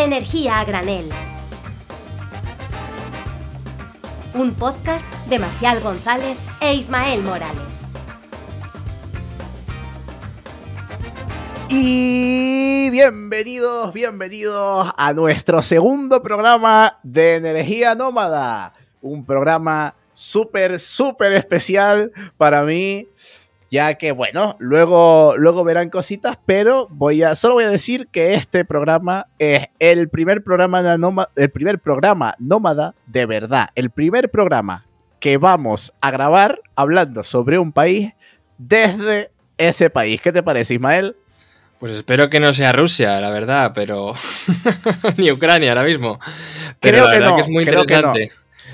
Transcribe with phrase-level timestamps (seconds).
[0.00, 1.08] Energía a granel.
[4.32, 7.88] Un podcast de Marcial González e Ismael Morales.
[11.68, 18.74] Y bienvenidos, bienvenidos a nuestro segundo programa de Energía Nómada.
[19.02, 23.08] Un programa súper, súper especial para mí,
[23.70, 28.34] ya que, bueno, luego, luego verán cositas, pero voy a, solo voy a decir que
[28.34, 34.30] este programa es el primer programa, nómada, el primer programa nómada de verdad, el primer
[34.30, 34.86] programa
[35.20, 38.12] que vamos a grabar hablando sobre un país
[38.56, 40.20] desde ese país.
[40.20, 41.16] ¿Qué te parece, Ismael?
[41.78, 44.14] Pues espero que no sea Rusia, la verdad, pero
[45.16, 46.18] ni Ucrania ahora mismo.
[46.80, 48.30] Pero creo que no, que es muy interesante.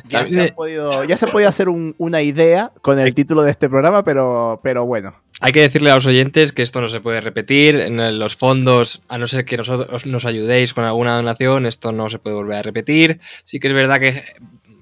[0.09, 3.69] Ya se, ha podido, ya se podía hacer una idea con el título de este
[3.69, 5.15] programa, pero, pero bueno.
[5.41, 7.77] Hay que decirle a los oyentes que esto no se puede repetir.
[7.77, 12.09] En los fondos, a no ser que nosotros nos ayudéis con alguna donación, esto no
[12.09, 13.21] se puede volver a repetir.
[13.45, 14.25] Sí que es verdad que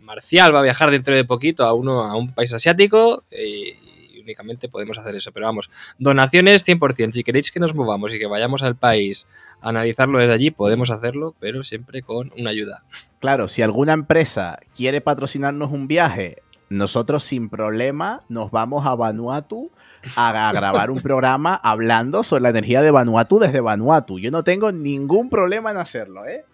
[0.02, 3.74] Marcial va a viajar dentro de poquito a, uno, a un país asiático y,
[4.22, 5.32] únicamente podemos hacer eso.
[5.32, 7.12] Pero vamos, donaciones 100%.
[7.12, 9.26] Si queréis que nos movamos y que vayamos al país
[9.62, 12.84] analizarlo desde allí, podemos hacerlo, pero siempre con una ayuda.
[13.20, 19.64] Claro, si alguna empresa quiere patrocinarnos un viaje, nosotros sin problema nos vamos a Vanuatu
[20.16, 24.18] a, grabar un programa hablando sobre la energía de Vanuatu desde Vanuatu.
[24.18, 26.44] Yo no tengo ningún problema en hacerlo, ¿eh?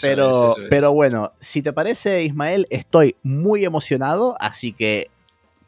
[0.00, 5.10] pero, pero bueno, si te parece, Ismael, estoy muy emocionado, así que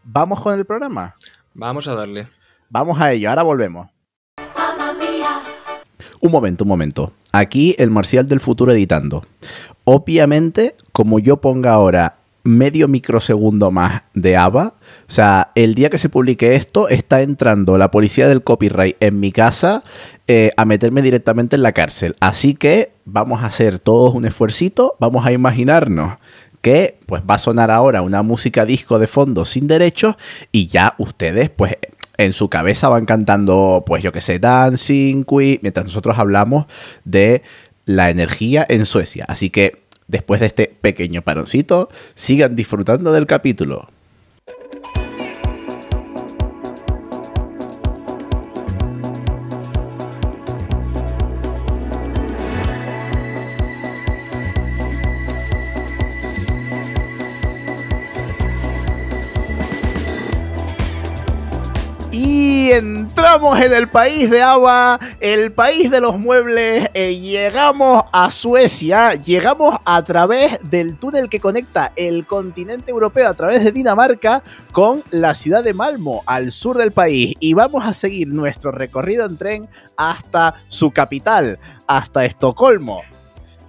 [0.05, 1.15] ¿Vamos con el programa?
[1.55, 2.29] Vamos a darle.
[2.69, 3.89] Vamos a ello, ahora volvemos.
[6.25, 7.13] Un momento, un momento.
[7.33, 9.27] Aquí el Marcial del Futuro editando.
[9.85, 14.73] Obviamente, como yo ponga ahora medio microsegundo más de ABA,
[15.07, 19.21] o sea, el día que se publique esto, está entrando la policía del copyright en
[19.21, 19.83] mi casa
[20.27, 22.17] eh, a meterme directamente en la cárcel.
[22.21, 26.15] Así que vamos a hacer todos un esfuercito, vamos a imaginarnos
[26.63, 30.17] que pues va a sonar ahora una música disco de fondo sin derechos
[30.51, 31.77] y ya ustedes pues
[32.17, 36.67] en su cabeza van cantando pues yo que sé Dancing Queen mientras nosotros hablamos
[37.05, 37.43] de
[37.87, 39.25] la energía en Suecia.
[39.29, 43.89] Así que después de este pequeño paroncito, sigan disfrutando del capítulo.
[63.25, 69.15] Entramos en el país de Ava, el país de los muebles, eh, llegamos a Suecia,
[69.15, 74.43] llegamos a través del túnel que conecta el continente europeo a través de Dinamarca
[74.73, 79.25] con la ciudad de Malmo, al sur del país, y vamos a seguir nuestro recorrido
[79.25, 83.05] en tren hasta su capital, hasta Estocolmo.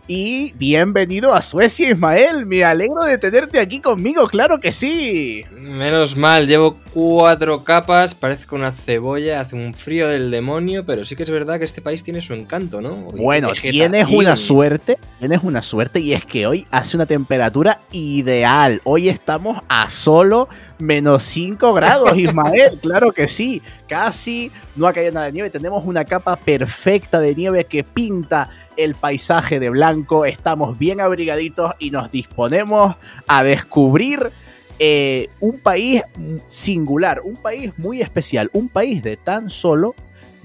[0.07, 2.45] Y bienvenido a Suecia, Ismael.
[2.45, 5.43] Me alegro de tenerte aquí conmigo, claro que sí.
[5.51, 11.05] Menos mal, llevo cuatro capas, parece que una cebolla, hace un frío del demonio, pero
[11.05, 12.95] sí que es verdad que este país tiene su encanto, ¿no?
[12.95, 18.81] bueno, tienes una suerte, tienes una suerte y es que hoy hace una temperatura ideal.
[18.83, 23.61] Hoy estamos a solo menos 5 grados, Ismael, claro que sí.
[23.87, 28.49] Casi no ha caído nada de nieve, tenemos una capa perfecta de nieve que pinta
[28.77, 32.95] el paisaje de blanco, estamos bien abrigaditos y nos disponemos
[33.27, 34.31] a descubrir
[34.79, 36.01] eh, un país
[36.47, 39.95] singular, un país muy especial, un país de tan solo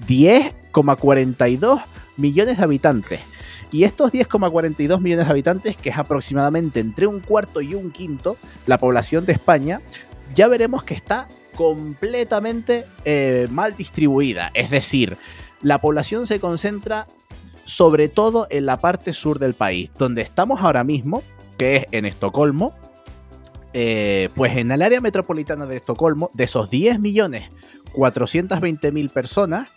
[0.07, 1.83] 10,42
[2.17, 3.19] millones de habitantes.
[3.71, 8.37] Y estos 10,42 millones de habitantes, que es aproximadamente entre un cuarto y un quinto
[8.65, 9.81] la población de España,
[10.33, 14.51] ya veremos que está completamente eh, mal distribuida.
[14.53, 15.17] Es decir,
[15.61, 17.07] la población se concentra
[17.71, 21.23] sobre todo en la parte sur del país, donde estamos ahora mismo,
[21.57, 22.73] que es en Estocolmo.
[23.71, 27.49] Eh, pues en el área metropolitana de Estocolmo, de esos 10 millones
[27.93, 29.69] 420 mil personas,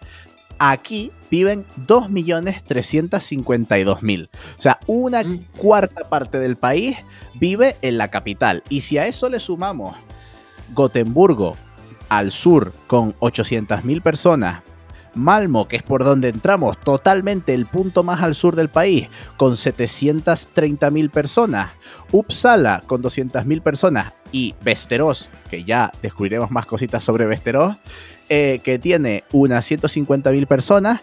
[0.58, 4.28] aquí viven 2 millones 352 mil.
[4.58, 5.44] O sea, una mm.
[5.56, 6.96] cuarta parte del país
[7.34, 8.64] vive en la capital.
[8.68, 9.94] Y si a eso le sumamos
[10.72, 11.54] Gotemburgo
[12.08, 14.64] al sur con 800.000 personas,
[15.14, 19.52] Malmo, que es por donde entramos, totalmente el punto más al sur del país, con
[19.54, 21.70] 730.000 personas,
[22.12, 24.12] Uppsala con 200.000 personas.
[24.32, 27.76] Y Västerås, que ya descubriremos más cositas sobre Västerås,
[28.28, 31.00] eh, que tiene unas 150.000 personas,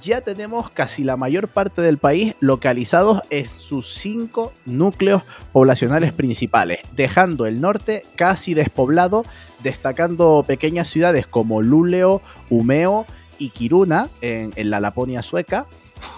[0.00, 6.80] ya tenemos casi la mayor parte del país localizados en sus cinco núcleos poblacionales principales,
[6.92, 9.24] dejando el norte casi despoblado,
[9.62, 12.20] destacando pequeñas ciudades como Luleå,
[12.50, 13.06] Umeo
[13.38, 15.66] y Kiruna en, la Laponia sueca.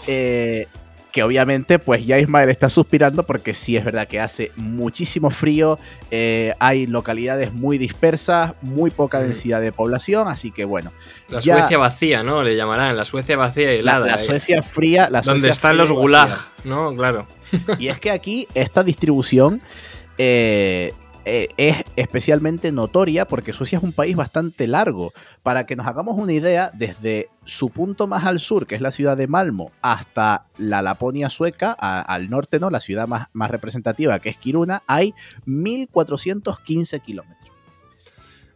[0.06, 0.66] Eh,
[1.12, 5.78] que obviamente pues ya Ismael está suspirando porque sí es verdad que hace muchísimo frío,
[6.10, 10.92] eh, hay localidades muy dispersas, muy poca densidad de población, así que bueno.
[11.30, 12.42] La Suecia vacía, ¿no?
[12.42, 14.06] Le llamarán, la Suecia vacía y helada.
[14.06, 16.30] La, la Suecia fría, la Donde están los gulag,
[16.64, 16.94] ¿no?
[16.94, 17.26] Claro.
[17.78, 19.62] Y es que aquí esta distribución
[20.18, 20.92] eh,
[21.24, 25.12] eh, es especialmente notoria porque Suecia es un país bastante largo.
[25.42, 28.92] Para que nos hagamos una idea, desde su punto más al sur, que es la
[28.92, 32.70] ciudad de Malmo, hasta la Laponia sueca, al norte, ¿no?
[32.70, 35.14] La ciudad más, más representativa, que es Kiruna, hay
[35.46, 37.38] 1415 kilómetros.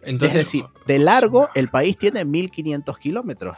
[0.02, 3.56] Entonces, es decir, de largo el país tiene 1500 kilómetros.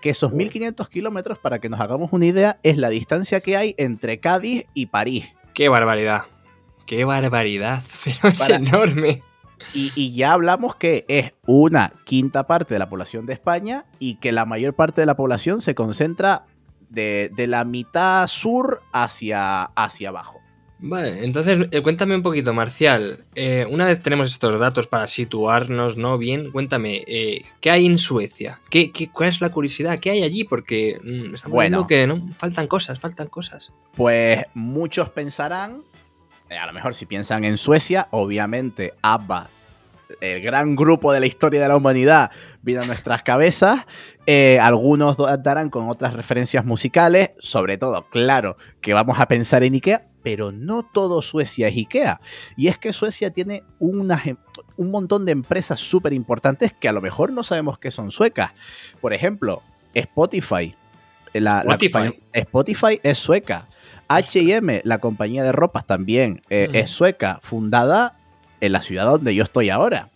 [0.00, 3.74] Que esos 1500 kilómetros, para que nos hagamos una idea, es la distancia que hay
[3.78, 5.26] entre Cádiz y París.
[5.54, 6.24] ¡Qué barbaridad!
[6.86, 7.82] ¡Qué barbaridad!
[8.04, 9.22] Pero es enorme.
[9.72, 14.30] Y, ya hablamos que es una quinta parte de la población de España y que
[14.30, 16.44] la mayor parte de la población se concentra
[16.90, 20.40] de, la mitad sur hacia, hacia abajo.
[20.86, 23.24] Vale, entonces eh, cuéntame un poquito, Marcial.
[23.34, 26.18] Eh, una vez tenemos estos datos para situarnos, ¿no?
[26.18, 28.60] Bien, cuéntame, eh, ¿qué hay en Suecia?
[28.68, 29.98] ¿Qué, cuál es la curiosidad?
[29.98, 30.44] ¿Qué hay allí?
[30.44, 32.28] Porque mm, estamos viendo que ¿no?
[32.38, 33.72] faltan cosas, faltan cosas.
[33.96, 35.84] Pues muchos pensarán
[36.50, 39.48] eh, a lo mejor si piensan en Suecia, obviamente ABBA,
[40.20, 42.30] el gran grupo de la historia de la humanidad,
[42.62, 43.86] vino a nuestras cabezas.
[44.26, 49.74] Eh, algunos darán con otras referencias musicales, sobre todo, claro, que vamos a pensar en
[49.74, 52.20] IKEA, pero no todo Suecia es IKEA.
[52.56, 54.36] Y es que Suecia tiene em,
[54.76, 58.52] un montón de empresas súper importantes que a lo mejor no sabemos que son suecas.
[59.00, 59.62] Por ejemplo,
[59.92, 60.74] Spotify.
[61.32, 62.22] Spotify.
[62.32, 63.68] Spotify es sueca.
[64.08, 68.18] HM, la compañía de ropas también eh, es sueca, fundada
[68.60, 70.10] en la ciudad donde yo estoy ahora.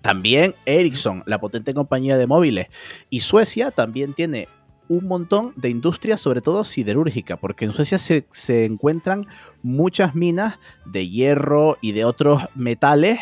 [0.00, 2.68] También Ericsson, la potente compañía de móviles.
[3.08, 4.48] Y Suecia también tiene
[4.88, 9.26] un montón de industrias, sobre todo siderúrgica, porque en Suecia se, encuentran
[9.62, 13.18] muchas minas de hierro y de otros metales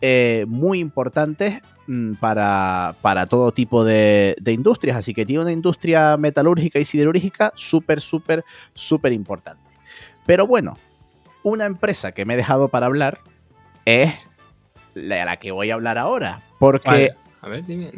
[0.00, 4.96] eh, muy importantes Mm, para, para todo tipo de, industrias.
[4.96, 8.44] Así que tiene una industria metalúrgica y siderúrgica súper, súper,
[8.74, 9.62] súper importante.
[10.24, 10.76] Pero bueno,
[11.42, 13.20] una empresa que me he dejado para hablar
[13.84, 14.12] es
[14.94, 16.42] la, la que voy a hablar ahora.
[16.58, 17.14] Porque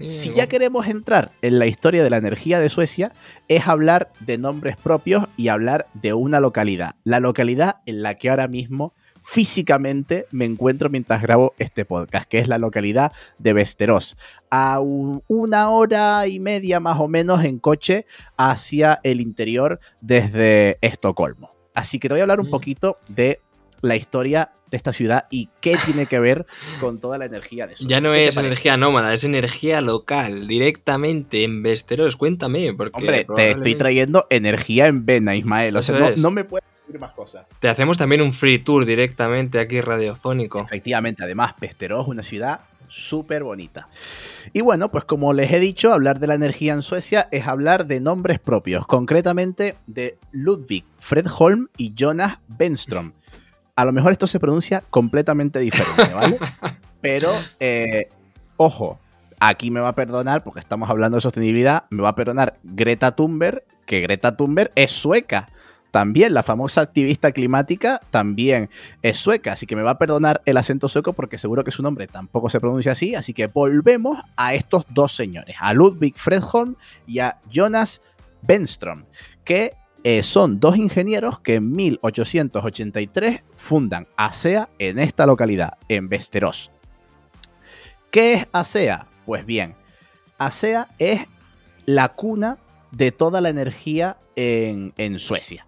[0.09, 3.13] si ya queremos entrar en la historia de la energía de Suecia,
[3.49, 6.97] es hablar de nombres propios y hablar de una localidad.
[7.05, 8.93] La localidad en la que ahora mismo
[9.31, 14.17] físicamente me encuentro mientras grabo este podcast, que es la localidad de Vesteros,
[14.51, 18.07] a una hora y media más o menos en coche
[18.39, 21.53] hacia el interior desde Estocolmo.
[21.75, 22.51] Así que te voy a hablar un mm.
[22.51, 23.43] poquito de
[23.83, 26.47] la historia de esta ciudad y qué tiene que ver
[26.81, 31.63] con toda la energía de Ya no es energía nómada, es energía local, directamente en
[31.63, 32.17] Vesteros.
[32.17, 32.97] Cuéntame, porque.
[32.97, 35.77] Hombre, te estoy trayendo energía en vena, Ismael.
[35.77, 36.65] O sea, no, no, me puedes
[36.99, 37.47] más cosas.
[37.61, 40.61] Te hacemos también un free tour directamente aquí radiofónico.
[40.61, 43.89] Efectivamente, además, Pesteros es una ciudad súper bonita.
[44.53, 47.87] Y bueno, pues como les he dicho, hablar de la energía en Suecia es hablar
[47.87, 53.13] de nombres propios, concretamente de Ludwig Fredholm y Jonas Benström.
[53.77, 56.39] A lo mejor esto se pronuncia completamente diferente, ¿vale?
[57.01, 58.09] Pero, eh,
[58.57, 58.99] ojo,
[59.39, 63.15] aquí me va a perdonar, porque estamos hablando de sostenibilidad, me va a perdonar Greta
[63.15, 65.49] Thunberg, que Greta Thunberg es sueca
[65.91, 68.69] también, la famosa activista climática, también
[69.03, 71.83] es sueca, así que me va a perdonar el acento sueco porque seguro que su
[71.83, 76.77] nombre tampoco se pronuncia así, así que volvemos a estos dos señores, a Ludwig Fredholm
[77.07, 78.03] y a Jonas
[78.43, 79.07] Benström,
[79.45, 79.73] que
[80.05, 86.71] eh, son dos ingenieros que en 1883 fundan ASEA en esta localidad, en Vesteros.
[88.11, 89.07] ¿Qué es ASEA?
[89.27, 89.75] Pues bien,
[90.39, 91.23] ASEA es
[91.85, 92.59] la cuna
[92.91, 95.67] de toda la energía en, Suecia.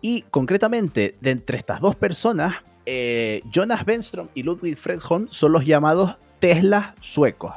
[0.00, 5.64] Y concretamente, de entre estas dos personas, eh, Jonas Benström y Ludwig Fredholm son los
[5.64, 7.54] llamados Tesla suecos.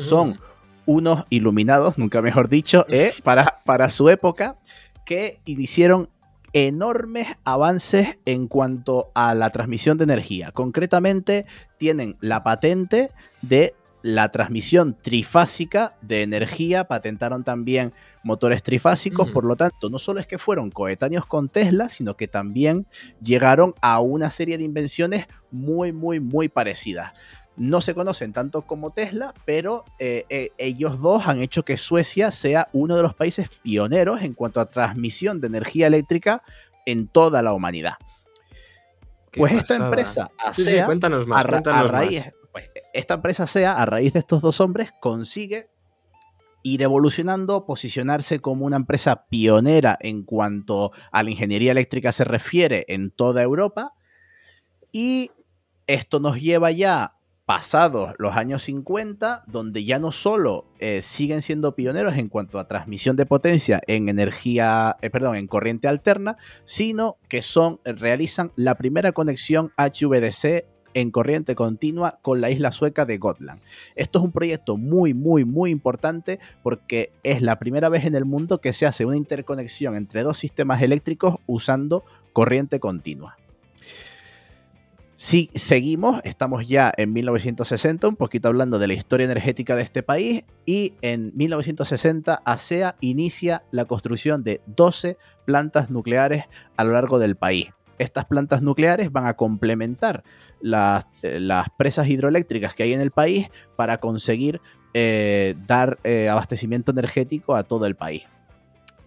[0.00, 0.38] Son
[0.86, 4.56] unos iluminados, nunca mejor dicho, eh, para, para su época,
[5.04, 6.08] que iniciaron
[6.52, 10.52] enormes avances en cuanto a la transmisión de energía.
[10.52, 11.46] Concretamente,
[11.78, 17.92] tienen la patente de la transmisión trifásica de energía, patentaron también
[18.24, 22.28] motores trifásicos, por lo tanto, no solo es que fueron coetáneos con Tesla, sino que
[22.28, 22.86] también
[23.22, 27.12] llegaron a una serie de invenciones muy, muy, muy parecidas.
[27.56, 32.30] No se conocen tanto como Tesla, pero eh, eh, ellos dos han hecho que Suecia
[32.30, 36.42] sea uno de los países pioneros en cuanto a transmisión de energía eléctrica
[36.86, 37.94] en toda la humanidad.
[39.32, 44.42] pues esta empresa, ASEA, cuéntanos a, raíz, pues, esta empresa SEA, a raíz de estos
[44.42, 45.70] dos hombres, consigue
[46.62, 52.84] ir evolucionando, posicionarse como una empresa pionera en cuanto a la ingeniería eléctrica se refiere
[52.88, 53.94] en toda Europa.
[54.92, 55.30] Y
[55.86, 57.16] esto nos lleva ya
[57.46, 62.68] pasados los años 50, donde ya no solo eh, siguen siendo pioneros en cuanto a
[62.68, 68.76] transmisión de potencia en energía, eh, perdón, en corriente alterna, sino que son, realizan la
[68.76, 73.60] primera conexión HVDC en corriente continua con la isla sueca de Gotland.
[73.94, 78.24] Esto es un proyecto muy, muy, muy importante porque es la primera vez en el
[78.24, 83.36] mundo que se hace una interconexión entre dos sistemas eléctricos usando corriente continua.
[85.14, 90.02] Si seguimos, estamos ya en 1960, un poquito hablando de la historia energética de este
[90.02, 96.46] país, y en 1960 ASEA inicia la construcción de 12 plantas nucleares
[96.76, 97.68] a lo largo del país.
[98.02, 100.24] Estas plantas nucleares van a complementar
[100.60, 104.60] las, eh, las presas hidroeléctricas que hay en el país para conseguir
[104.92, 108.26] eh, dar eh, abastecimiento energético a todo el país.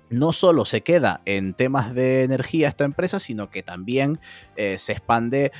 [0.10, 4.20] No solo se queda en temas de energía esta empresa, sino que también
[4.56, 5.52] se expande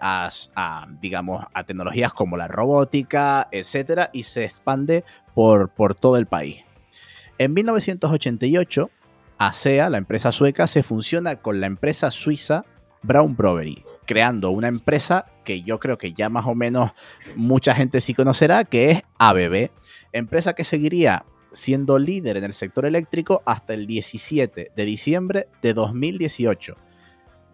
[0.00, 6.26] a, digamos, a tecnologías como la robótica, etcétera, y se expande por, por todo el
[6.26, 6.62] país.
[7.38, 8.90] En 1988,
[9.38, 12.66] ASEA, la empresa sueca, se funciona con la empresa suiza
[13.02, 16.92] Brown Brovery, creando una empresa que yo creo que ya más o menos
[17.36, 19.70] mucha gente sí conocerá, que es ABB,
[20.12, 25.74] empresa que seguiría siendo líder en el sector eléctrico hasta el 17 de diciembre de
[25.74, 26.76] 2018.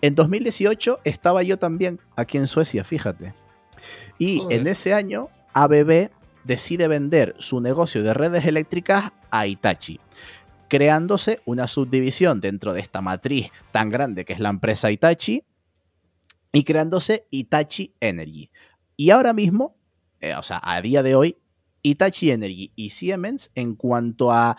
[0.02, 3.34] En 2018 estaba yo también aquí en Suecia, fíjate.
[4.18, 6.10] Y en ese año ABB
[6.44, 10.00] decide vender su negocio de redes eléctricas a Itachi,
[10.68, 15.44] creándose una subdivisión dentro de esta matriz tan grande que es la empresa Itachi
[16.52, 18.50] y creándose Itachi Energy.
[18.96, 19.76] Y ahora mismo,
[20.20, 21.37] eh, o sea, a día de hoy,
[21.82, 24.56] Itachi Energy y Siemens, en cuanto a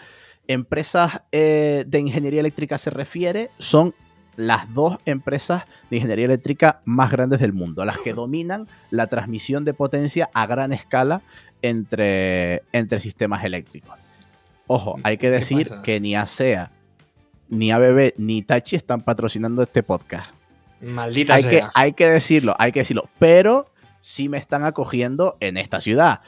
[0.48, 3.94] empresas eh, de ingeniería eléctrica se refiere, son
[4.38, 9.66] las dos empresas de ingeniería eléctrica más grandes del mundo, las que dominan la transmisión
[9.66, 11.22] de potencia a gran escala
[11.62, 13.98] entre, entre sistemas eléctricos.
[14.68, 16.72] Ojo, hay que decir que ni ASEA,
[17.50, 20.30] ni ABB, ni Itachi están patrocinando este podcast.
[20.82, 21.52] Maldita hay sea.
[21.52, 23.10] Que, hay que decirlo, hay que decirlo.
[23.20, 23.68] Pero
[24.00, 26.20] sí me están acogiendo en esta ciudad.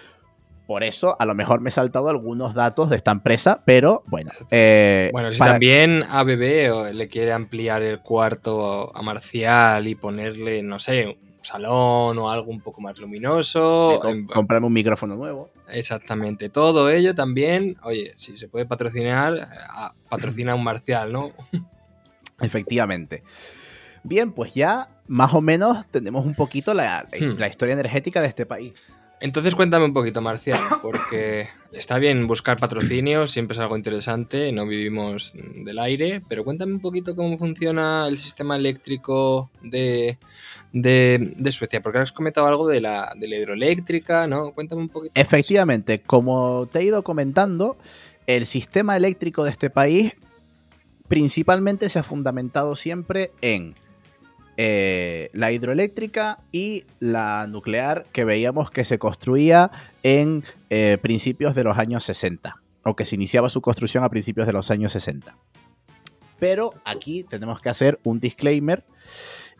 [0.66, 4.32] Por eso, a lo mejor me he saltado algunos datos de esta empresa, pero bueno.
[4.52, 10.62] Eh, bueno, si para- también ABB le quiere ampliar el cuarto a Marcial y ponerle,
[10.62, 14.00] no sé, un salón o algo un poco más luminoso.
[14.02, 15.50] com- comprarme un micrófono nuevo.
[15.72, 19.50] Exactamente, todo ello también, oye, si se puede patrocinar,
[20.10, 21.32] patrocina un Marcial, ¿no?
[22.42, 23.24] Efectivamente.
[24.04, 27.38] Bien, pues ya más o menos tenemos un poquito la, Hmm.
[27.38, 28.74] la historia energética de este país.
[29.20, 34.66] Entonces cuéntame un poquito, Marcial, porque está bien buscar patrocinio, siempre es algo interesante, no
[34.66, 40.18] vivimos del aire, pero cuéntame un poquito cómo funciona el sistema eléctrico de,
[40.74, 44.52] de, Suecia, porque has comentado algo de la, de la hidroeléctrica, ¿no?
[44.52, 45.14] Cuéntame un poquito.
[45.16, 47.78] Efectivamente, como te he ido comentando,
[48.28, 50.14] el sistema eléctrico de este país
[51.08, 53.76] principalmente se ha fundamentado siempre en
[54.58, 59.72] eh, la hidroeléctrica y la nuclear que veíamos que se construía
[60.04, 64.48] en eh, principios de los años 60, o que se iniciaba su construcción a principios
[64.48, 65.36] de los años 60.
[66.40, 68.84] Pero aquí tenemos que hacer un disclaimer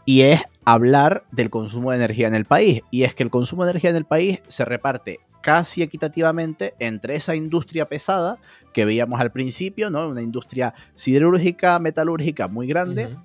[0.06, 2.82] y es hablar del consumo de energía en el país.
[2.90, 7.16] Y es que el consumo de energía en el país se reparte casi equitativamente entre
[7.16, 8.38] esa industria pesada
[8.74, 10.10] que veíamos al principio, ¿no?
[10.10, 13.16] Una industria siderúrgica, metalúrgica muy grande.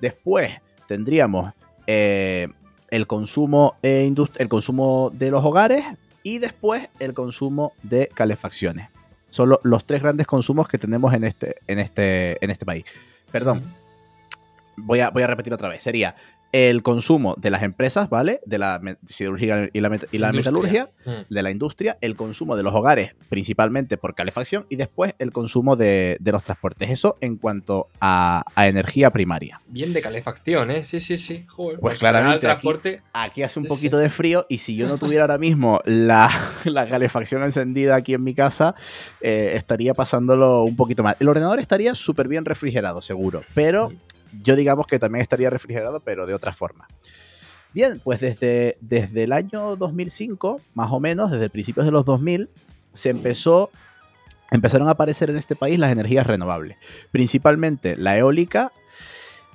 [0.00, 0.50] Después
[0.86, 1.52] tendríamos
[1.86, 2.48] eh,
[2.88, 5.84] el, consumo, eh, el consumo de los hogares
[6.22, 8.88] y después el consumo de calefacciones.
[9.30, 12.84] Son lo- los tres grandes consumos que tenemos en este, en este, en este país.
[13.30, 13.74] Perdón,
[14.76, 15.82] voy a, voy a repetir otra vez.
[15.82, 16.14] Sería
[16.52, 18.40] el consumo de las empresas, ¿vale?
[18.44, 20.52] De la siderúrgica y la, met- y la Industria.
[20.52, 21.34] metalurgia, Mm.
[21.34, 25.74] de la industria, el consumo de los hogares, principalmente por calefacción, y después el consumo
[25.76, 26.90] de, de los transportes.
[26.90, 29.60] Eso en cuanto a, a energía primaria.
[29.66, 30.84] Bien de calefacción, ¿eh?
[30.84, 31.44] Sí, sí, sí.
[31.48, 33.02] Joder, Pues claramente aquí- transporte.
[33.14, 34.02] Aquí hace un Sí, poquito sí.
[34.02, 36.28] de frío y si yo no tuviera ahora mismo la,
[36.64, 38.74] la calefacción encendida aquí en mi casa,
[39.22, 41.16] eh, estaría pasándolo un poquito mal.
[41.18, 43.90] El ordenador estaría súper bien refrigerado, seguro, pero
[44.42, 46.86] yo digamos que también estaría refrigerado, pero de otra forma.
[47.74, 52.50] Bien, pues desde, desde el año 2005, más o menos, desde principios de los 2000,
[52.92, 53.70] se empezó,
[54.50, 56.76] empezaron a aparecer en este país las energías renovables,
[57.10, 58.72] principalmente la eólica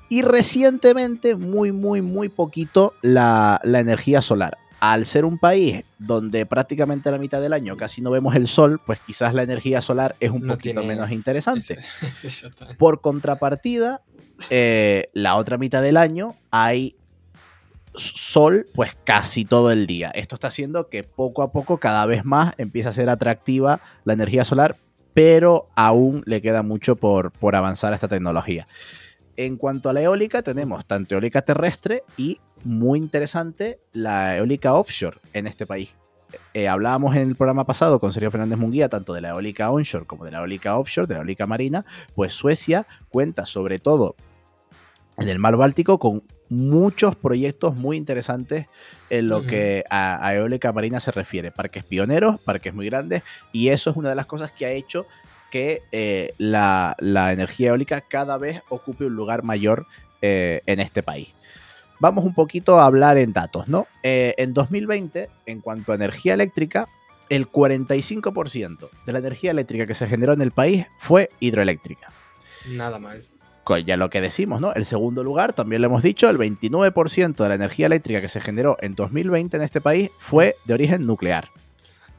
[0.09, 4.57] y recientemente, muy, muy, muy poquito, la, la energía solar.
[4.79, 8.47] Al ser un país donde prácticamente a la mitad del año casi no vemos el
[8.47, 11.79] sol, pues quizás la energía solar es un No poquito tiene- menos interesante.
[12.77, 14.01] Por contrapartida,
[14.49, 16.95] eh, la otra mitad del año hay
[17.95, 20.11] sol pues casi todo el día.
[20.11, 24.13] Esto está haciendo que poco a poco cada vez más empieza a ser atractiva la
[24.13, 24.75] energía solar,
[25.13, 28.67] pero aún le queda mucho por, por avanzar a esta tecnología.
[29.37, 35.17] En cuanto a la eólica, tenemos tanto eólica terrestre y, muy interesante, la eólica offshore
[35.31, 35.95] en este país.
[36.55, 40.05] Eh, hablábamos en el programa pasado con Sergio Fernández Munguía tanto de la eólica onshore
[40.05, 44.15] como de la eólica offshore, de la eólica marina, pues Suecia cuenta sobre todo
[45.17, 48.65] en el mar Báltico con muchos proyectos muy interesantes
[49.09, 51.51] en lo que a, a eólica marina se refiere.
[51.51, 55.05] Parques pioneros, parques muy grandes, y eso es una de las cosas que ha hecho
[55.51, 59.85] que eh, la, la energía eólica cada vez ocupe un lugar mayor
[60.21, 61.33] eh, en este país.
[61.99, 63.87] Vamos un poquito a hablar en datos, ¿no?
[64.01, 66.87] Eh, en 2020, en cuanto a energía eléctrica,
[67.29, 72.07] el 45% de la energía eléctrica que se generó en el país fue hidroeléctrica.
[72.69, 73.23] Nada mal.
[73.63, 74.73] Con ya lo que decimos, ¿no?
[74.73, 78.41] El segundo lugar, también lo hemos dicho, el 29% de la energía eléctrica que se
[78.41, 81.49] generó en 2020 en este país fue de origen nuclear.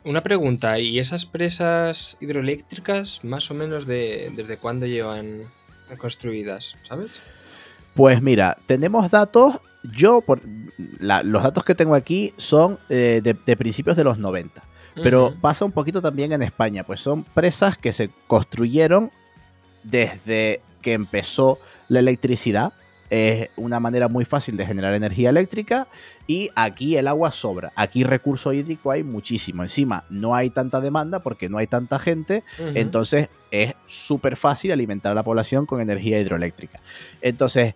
[0.04, 5.42] Una pregunta, ¿y esas presas hidroeléctricas más o menos de, desde cuándo llevan
[5.98, 6.74] construidas?
[6.88, 7.20] ¿Sabes?
[7.94, 10.40] Pues mira, tenemos datos, yo, por,
[11.00, 14.62] la- los datos que tengo aquí son eh, de, de principios de los 90.
[15.02, 19.10] Pero pasa un poquito también en España, pues son presas que se construyeron
[19.84, 22.72] desde que empezó la electricidad.
[23.10, 25.88] Es una manera muy fácil de generar energía eléctrica
[26.26, 27.72] y aquí el agua sobra.
[27.74, 29.62] Aquí recurso hídrico hay muchísimo.
[29.62, 35.12] Encima no hay tanta demanda porque no hay tanta gente, entonces es súper fácil alimentar
[35.12, 36.80] a la población con energía hidroeléctrica.
[37.22, 37.74] Entonces,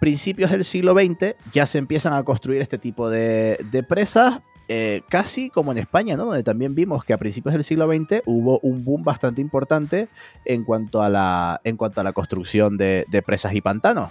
[0.00, 5.02] principios del siglo XX ya se empiezan a construir este tipo de, de presas, eh,
[5.08, 6.26] casi como en España, ¿no?
[6.26, 10.08] Donde también vimos que a principios del siglo XX hubo un boom bastante importante
[10.44, 14.10] en cuanto a la, en cuanto a la construcción de, de presas y pantanos.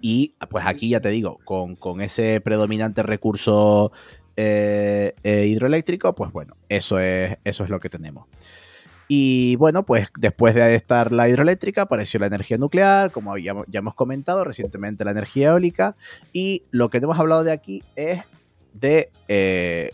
[0.00, 3.92] Y pues aquí ya te digo, con, con ese predominante recurso
[4.36, 8.26] eh, eh, hidroeléctrico, pues bueno, eso es, eso es lo que tenemos.
[9.08, 13.78] Y bueno, pues después de estar la hidroeléctrica apareció la energía nuclear, como ya, ya
[13.78, 15.96] hemos comentado recientemente la energía eólica,
[16.32, 18.22] y lo que hemos hablado de aquí es
[18.80, 19.90] de eh,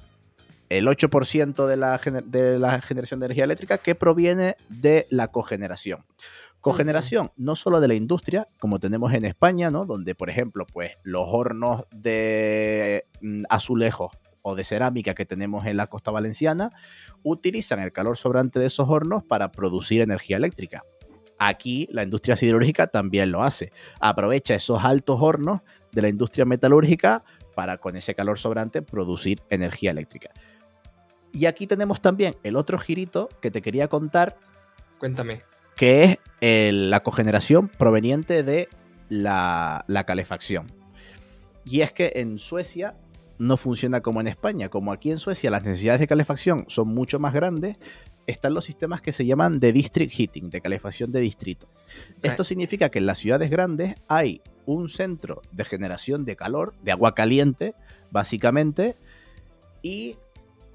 [0.68, 6.04] el 8% de la, de la generación de energía eléctrica que proviene de la cogeneración.
[6.60, 9.84] Cogeneración no solo de la industria, como tenemos en España, ¿no?
[9.84, 15.76] Donde, por ejemplo, pues los hornos de mm, azulejos o de cerámica que tenemos en
[15.76, 16.70] la costa valenciana
[17.22, 20.84] utilizan el calor sobrante de esos hornos para producir energía eléctrica.
[21.38, 23.72] Aquí la industria siderúrgica también lo hace.
[24.00, 29.90] Aprovecha esos altos hornos de la industria metalúrgica para con ese calor sobrante producir energía
[29.90, 30.30] eléctrica.
[31.32, 34.36] Y aquí tenemos también el otro girito que te quería contar,
[34.98, 35.42] Cuéntame.
[35.76, 38.68] que es el- la cogeneración proveniente de
[39.08, 40.72] la, la calefacción.
[41.64, 42.96] Y es que en Suecia
[43.38, 44.68] no funciona como en España.
[44.68, 47.76] Como aquí en Suecia las necesidades de calefacción son mucho más grandes,
[48.26, 51.66] están los sistemas que se llaman de district heating, de calefacción de distrito.
[52.22, 56.92] Esto significa que en las ciudades grandes hay un centro de generación de calor, de
[56.92, 57.74] agua caliente,
[58.12, 58.96] básicamente,
[59.82, 60.16] y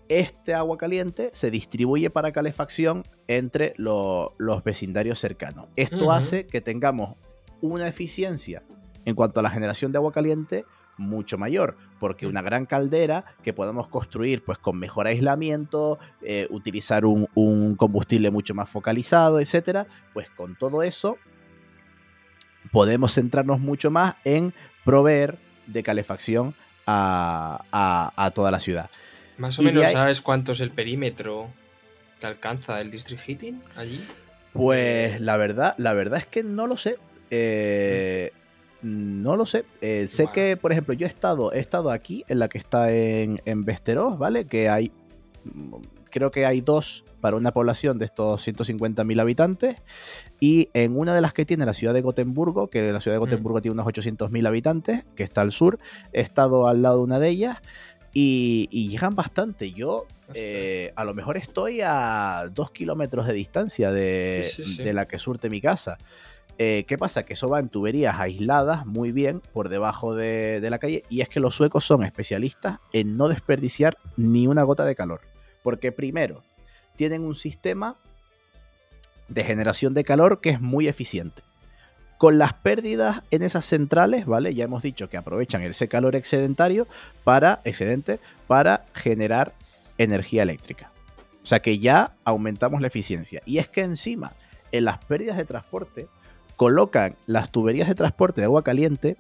[0.10, 5.68] este agua caliente se distribuye para calefacción entre lo- los vecindarios cercanos.
[5.76, 7.16] Esto hace que tengamos
[7.62, 8.64] una eficiencia
[9.06, 10.66] en cuanto a la generación de agua caliente
[10.98, 17.06] mucho mayor, porque una gran caldera que podamos construir pues con mejor aislamiento, eh, utilizar
[17.06, 21.18] un, un combustible mucho más focalizado, etcétera, pues con todo eso
[22.72, 26.56] podemos centrarnos mucho más en proveer de calefacción
[26.86, 28.90] a, a- a toda la ciudad.
[29.38, 31.50] Más o Y menos ahí- sabes cuánto es el perímetro
[32.20, 34.04] que alcanza el district heating allí.
[34.54, 36.98] Pues la verdad, la verdad es que no lo sé.
[37.30, 38.32] Eh,
[38.82, 39.66] no lo sé.
[39.82, 40.34] Eh, sé Bueno.
[40.34, 43.62] que, por ejemplo, yo he estado, he estado aquí, en la que está en, en
[43.64, 44.46] Västerås, ¿vale?
[44.46, 44.92] Que hay,
[45.44, 45.74] mm,
[46.10, 49.78] creo que hay dos para una población de estos 150.000 habitantes.
[50.40, 53.20] Y en una de las que tiene la ciudad de Gotemburgo, que la ciudad de
[53.20, 55.80] Gotemburgo tiene unos 800.000 habitantes, que está al sur,
[56.14, 57.58] he estado al lado de una de ellas.
[58.14, 59.74] Y, y llegan bastante.
[59.74, 64.84] Yo eh, a lo mejor estoy a dos kilómetros de distancia de, Sí, sí, sí.
[64.84, 65.98] de la que surte mi casa.
[66.60, 67.24] Eh, ¿Qué pasa?
[67.24, 71.22] Que eso va en tuberías aisladas muy bien por debajo de, de la calle y
[71.22, 75.22] es que los suecos son especialistas en no desperdiciar ni una gota de calor.
[75.62, 76.44] Porque primero,
[76.96, 77.96] tienen un sistema
[79.28, 81.44] de generación de calor que es muy eficiente.
[82.18, 84.56] con las pérdidas en esas centrales, ¿vale?
[84.56, 86.88] Ya hemos dicho que aprovechan ese calor excedentario
[87.24, 89.54] para, excedente, para generar
[89.98, 90.92] energía eléctrica.
[91.44, 93.42] O sea que ya aumentamos la eficiencia.
[93.46, 94.34] Y es que encima,
[94.72, 96.08] en las pérdidas de transporte,
[96.58, 99.16] colocan las tuberías de transporte de agua caliente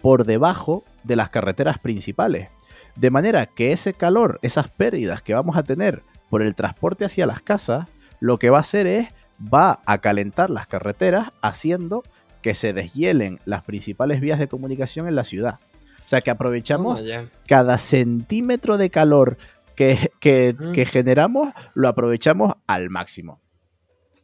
[0.00, 2.48] por debajo de las carreteras principales.
[2.96, 7.26] De manera que ese calor, esas pérdidas que vamos a tener por el transporte hacia
[7.26, 9.08] las casas, lo que va a hacer es,
[9.40, 12.02] va a calentar las carreteras haciendo
[12.42, 15.60] que se deshielen las principales vías de comunicación en la ciudad.
[16.04, 17.00] O sea que aprovechamos
[17.46, 19.36] cada centímetro de calor
[19.76, 20.10] que,
[20.58, 20.72] Mm.
[20.72, 23.40] que generamos, lo aprovechamos al máximo.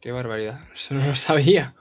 [0.01, 0.61] Qué barbaridad.
[0.73, 1.75] Eso no lo sabía.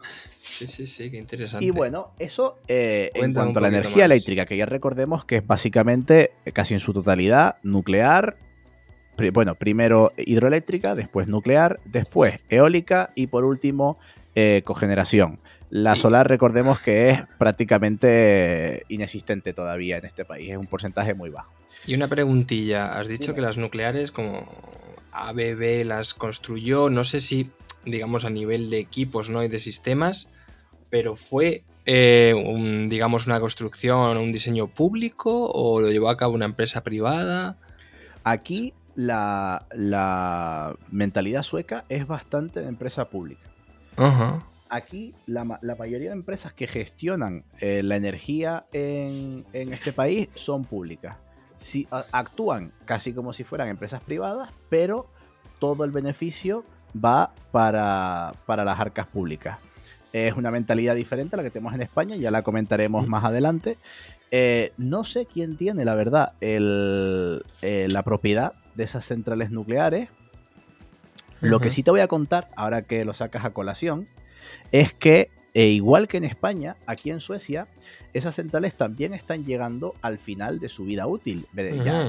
[0.46, 1.64] Sí, sí, sí, qué interesante.
[1.64, 4.04] Y bueno, eso eh, en cuanto a la energía más.
[4.04, 8.36] eléctrica, que ya recordemos que es básicamente eh, casi en su totalidad nuclear.
[9.16, 13.98] pri- Bueno, primero hidroeléctrica, después nuclear, después eólica y por último
[14.34, 15.40] eh, cogeneración.
[15.70, 21.30] La solar, recordemos que es prácticamente inexistente todavía en este país, es un porcentaje muy
[21.30, 21.52] bajo.
[21.86, 22.98] Y una preguntilla.
[22.98, 23.34] Has dicho Dime.
[23.36, 24.46] que las nucleares, como
[25.12, 27.50] ABB las construyó, no sé si,
[27.86, 29.42] digamos, a nivel de equipos ¿no?
[29.42, 30.28] y de sistemas,
[30.90, 36.34] pero fue, eh, un, digamos, una construcción, un diseño público o lo llevó a cabo
[36.34, 37.56] una empresa privada.
[38.22, 43.50] Aquí la, la mentalidad sueca es bastante de empresa pública.
[43.96, 44.44] Ajá.
[44.70, 50.28] aquí la, la mayoría de empresas que gestionan eh, la energía en, en este país
[50.34, 51.16] son públicas.
[51.56, 55.06] Si, a- actúan casi como si fueran empresas privadas, pero
[55.60, 56.64] todo el beneficio
[57.02, 59.58] va para, para las arcas públicas.
[60.12, 63.10] Es una mentalidad diferente a la que tenemos en España, ya la comentaremos Mm.
[63.10, 63.78] más adelante.
[64.30, 70.08] Eh, no sé quién tiene, la verdad, el- eh, la propiedad de esas centrales nucleares.
[71.40, 74.08] Lo que sí te voy a contar, ahora que lo sacas a colación,
[74.72, 77.68] es que, eh, igual que en España, aquí en Suecia,
[78.12, 81.46] esas centrales también están llegando al final de su vida útil.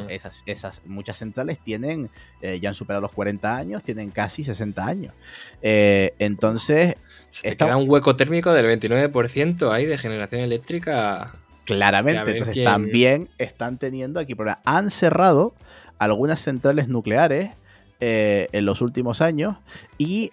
[0.10, 2.10] Esas, esas, muchas centrales tienen,
[2.42, 5.14] eh, ya han superado los 40 años, tienen casi 60 años.
[5.62, 6.96] Eh, entonces,
[7.30, 11.36] Se Está- queda un hueco térmico del 29% ahí de generación eléctrica.
[11.66, 14.60] claramente, entonces quién- también están teniendo aquí problemas.
[14.66, 15.54] Han cerrado
[15.98, 17.52] algunas centrales nucleares
[18.00, 19.58] eh, en los últimos años
[19.98, 20.32] y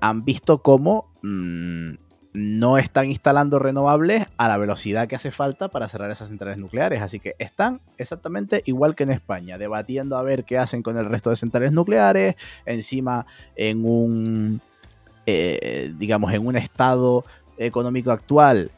[0.00, 1.94] han visto cómo mm,
[2.32, 7.02] no están instalando renovables a la velocidad que hace falta para cerrar esas centrales nucleares.
[7.02, 11.06] Así que están exactamente igual que en España, debatiendo a ver qué hacen con el
[11.06, 14.60] resto de centrales nucleares, encima en un,
[15.26, 17.24] eh, digamos, en un estado
[17.58, 18.70] económico actual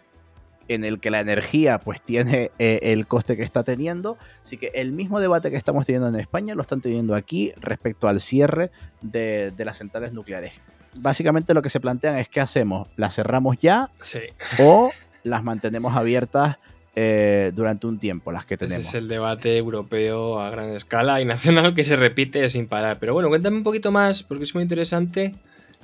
[0.67, 4.17] en el que la energía pues tiene eh, el coste que está teniendo.
[4.43, 8.09] Así que el mismo debate que estamos teniendo en España lo están teniendo aquí respecto
[8.09, 10.61] al cierre de, de las centrales nucleares.
[10.97, 14.21] Básicamente lo que se plantean es qué hacemos, las cerramos ya Sí,
[14.59, 14.91] o
[15.25, 16.57] las mantenemos abiertas
[16.97, 18.87] eh, durante un tiempo, las que ese tenemos.
[18.87, 22.99] es el debate europeo a gran escala y nacional que se repite sin parar.
[23.01, 25.35] Pero bueno, cuéntame un poquito más, porque es muy interesante,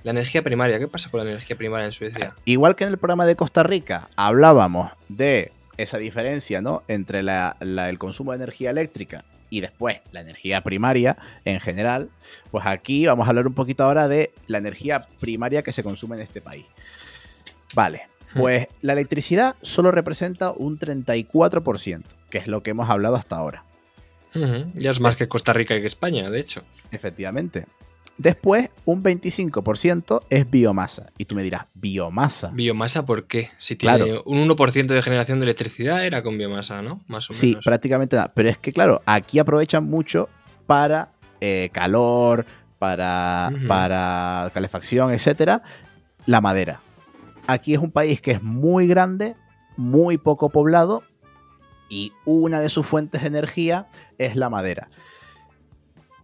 [0.04, 0.78] la energía primaria.
[0.78, 2.34] ¿Qué pasa con la energía primaria en Suecia?
[2.44, 6.82] Igual que en el programa de Costa Rica hablábamos de esa diferencia ¿no?
[6.88, 12.08] entre la- la- el consumo de energía eléctrica y después la energía primaria en general,
[12.50, 16.16] pues aquí vamos a hablar un poquito ahora de la energía primaria que se consume
[16.16, 16.64] en este país.
[17.74, 23.36] Vale, pues la electricidad solo representa un 34%, que es lo que hemos hablado hasta
[23.36, 23.64] ahora,
[24.32, 26.62] Ya es más que Costa Rica y que España, de hecho.
[26.92, 27.66] efectivamente.
[28.20, 31.06] Después, un 25% es biomasa.
[31.16, 32.50] Y tú me dirás, biomasa.
[32.52, 33.48] ¿Biomasa por qué?
[33.56, 34.22] Si tiene Claro.
[34.26, 37.00] un 1% de generación de electricidad era con biomasa, ¿no?
[37.08, 37.64] Más o Sí, menos.
[37.64, 38.30] prácticamente nada.
[38.34, 40.28] Pero es que, claro, aquí aprovechan mucho
[40.66, 42.44] para eh, calor,
[42.78, 45.62] para, para calefacción, etcétera,
[46.26, 46.80] la madera.
[47.46, 49.34] Aquí es un país que es muy grande,
[49.78, 51.02] muy poco poblado,
[51.88, 53.86] y una de sus fuentes de energía
[54.18, 54.88] es la madera.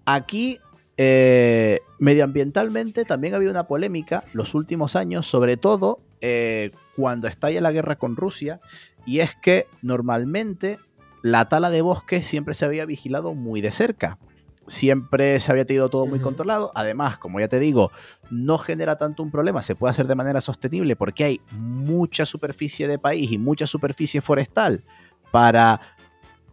[0.05, 0.59] Aquí,
[0.97, 7.61] eh, medioambientalmente, también ha habido una polémica los últimos años, sobre todo eh, cuando estalla
[7.61, 8.61] la guerra con Rusia,
[9.05, 10.79] y es que normalmente
[11.23, 14.19] la tala de bosques siempre se había vigilado muy de cerca.
[14.69, 16.73] Siempre se había tenido todo muy controlado.
[16.75, 17.93] Además, como ya te digo,
[18.31, 22.89] no genera tanto un problema, se puede hacer de manera sostenible porque hay mucha superficie
[22.89, 24.83] de país y mucha superficie forestal
[25.31, 25.81] para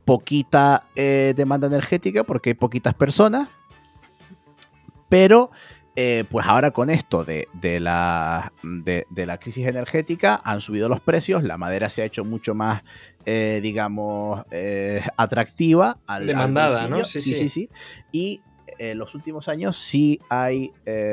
[0.06, 3.48] poquita eh, demanda energética porque hay poquitas personas.
[5.14, 5.52] Pero,
[5.96, 10.90] eh, pues ahora con esto de, de la, de, de la crisis energética han subido
[10.90, 12.82] los precios, la madera se ha hecho mucho más,
[13.24, 16.00] eh, digamos, eh, atractiva.
[16.08, 17.06] Al, al Demandada, ¿no?
[17.06, 17.36] Sí, sí, sí.
[17.36, 17.70] sí, sí.
[18.12, 18.42] Y
[18.80, 20.72] en los últimos años sí hay,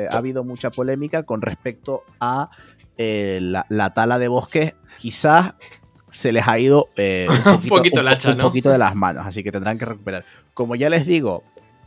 [0.09, 2.49] ha habido mucha polémica con respecto a
[2.97, 5.53] la, la tala de bosques quizás
[6.11, 8.43] se les ha ido eh, Un poquito el hacha, un ¿no?
[8.45, 10.25] poquito de las manos, así que tendrán que recuperar.
[10.53, 11.43] Como ya les digo,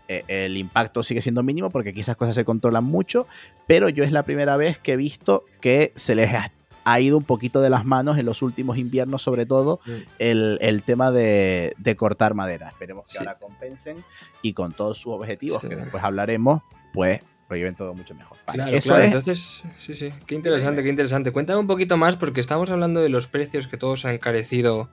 [0.09, 3.27] el impacto sigue siendo mínimo porque aquí esas cosas se controlan mucho,
[3.67, 7.25] pero yo es la primera vez que he visto que se les ha, ido un
[7.25, 9.91] poquito de las manos en los últimos inviernos, sobre todo Mm.
[10.19, 12.69] el, el tema de, de cortar madera.
[12.69, 13.19] Esperemos que Sí.
[13.19, 13.97] ahora compensen
[14.43, 15.69] y con todos sus objetivos, Sí.
[15.71, 16.61] que después hablaremos,
[16.93, 18.37] pues lo lleven todo mucho mejor.
[18.47, 21.31] Vale, Claro, eso claro, es entonces, sí, sí, qué interesante, qué interesante.
[21.31, 24.91] Cuéntame un poquito más porque estamos hablando de los precios que todos han encarecido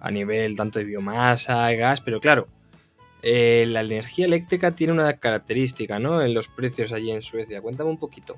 [0.00, 2.48] a nivel tanto de biomasa, gas, pero claro,
[3.28, 6.22] eh, la energía eléctrica tiene una característica, ¿no?
[6.22, 7.60] En los precios allí en Suecia.
[7.60, 8.36] Cuéntame un poquito.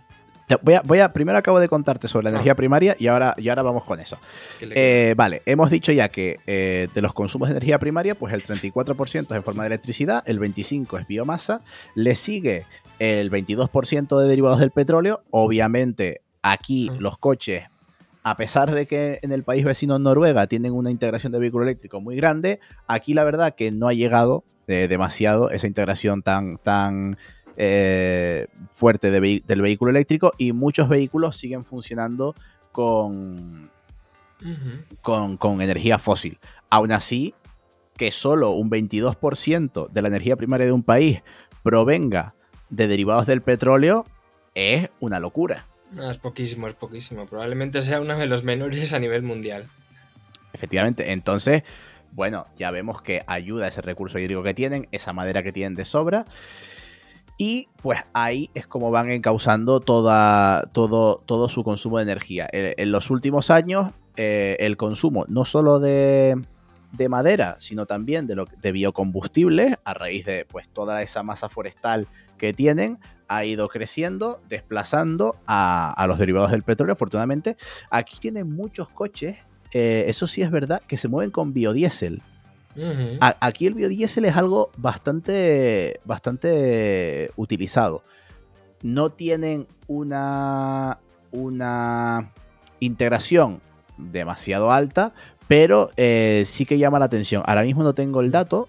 [0.62, 2.32] Voy a, voy a, primero acabo de contarte sobre la Ah.
[2.32, 4.16] energía primaria y ahora, y ahora vamos con eso.
[4.58, 8.14] ¿Qué le- Eh, vale, hemos dicho ya que eh, de los consumos de energía primaria,
[8.14, 11.60] pues el 34% es en forma de electricidad, el 25% es biomasa,
[11.94, 12.64] le sigue
[12.98, 15.20] el 22% de derivados del petróleo.
[15.30, 16.96] Obviamente, aquí Ah.
[16.98, 17.64] los coches,
[18.22, 22.00] a pesar de que en el país vecino Noruega tienen una integración de vehículo eléctrico
[22.00, 27.16] muy grande, aquí la verdad que no ha llegado eh, demasiado esa integración tan, tan
[27.56, 32.34] eh, fuerte de del vehículo eléctrico y muchos vehículos siguen funcionando
[32.70, 33.70] con,
[35.02, 36.38] con, con energía fósil.
[36.70, 37.34] Aún así,
[37.96, 41.22] que solo un 22% de la energía primaria de un país
[41.62, 42.34] provenga
[42.70, 44.04] de derivados del petróleo
[44.54, 45.66] es una locura.
[45.92, 47.26] Es poquísimo, es poquísimo.
[47.26, 49.66] Probablemente sea uno de los menores a nivel mundial.
[50.52, 51.62] Efectivamente, entonces,
[52.12, 55.84] bueno, ya vemos que ayuda ese recurso hídrico que tienen, esa madera que tienen de
[55.84, 56.24] sobra.
[57.36, 62.48] Y pues ahí es como van encauzando toda, todo, todo su consumo de energía.
[62.50, 66.34] En, los últimos años, eh, el consumo no solo de,
[66.92, 71.48] de madera, sino también de, lo, de biocombustibles, a raíz de pues toda esa masa
[71.48, 76.94] forestal que tienen, ha ido creciendo, desplazando a, a los derivados del petróleo.
[76.94, 77.56] Afortunadamente,
[77.90, 79.36] aquí tienen muchos coches,
[79.72, 82.22] eh, eso sí es verdad, que se mueven con biodiesel.
[83.20, 88.02] Aquí el biodiesel es algo bastante, bastante utilizado.
[88.82, 90.98] No tienen una,
[91.32, 92.30] una
[92.78, 93.60] integración
[93.96, 95.12] demasiado alta,
[95.48, 97.42] pero eh, sí que llama la atención.
[97.46, 98.68] Ahora mismo no tengo el dato.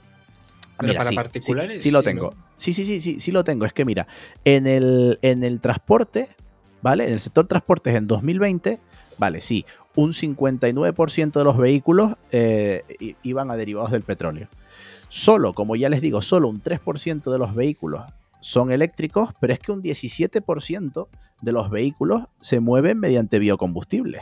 [0.79, 2.31] Pero para sí, sí, particulares, Sí, lo sí, tengo.
[2.31, 2.49] ¿no?
[2.57, 3.65] Sí, sí, sí, sí, sí lo tengo.
[3.65, 4.07] Es que mira,
[4.45, 6.29] en el, en el transporte,
[6.81, 7.05] ¿vale?
[7.05, 8.79] En el sector transportes en 2020,
[9.17, 12.83] vale, sí, un 59% de los vehículos eh,
[13.23, 14.47] iban a derivados del petróleo.
[15.07, 18.03] Solo, como ya les digo, solo un 3% de los vehículos
[18.41, 21.07] son eléctricos, pero es que un 17%
[21.41, 24.21] de los vehículos se mueven mediante biocombustibles.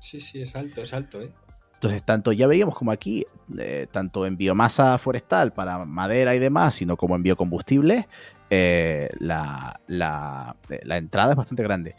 [0.00, 1.32] Sí, sí, es alto, es alto, ¿eh?
[1.74, 3.26] Entonces, tanto ya veíamos como aquí,
[3.58, 8.06] eh, tanto en biomasa forestal para madera y demás, sino como en biocombustibles,
[8.48, 11.94] eh, la, la- eh, la entrada es bastante grande.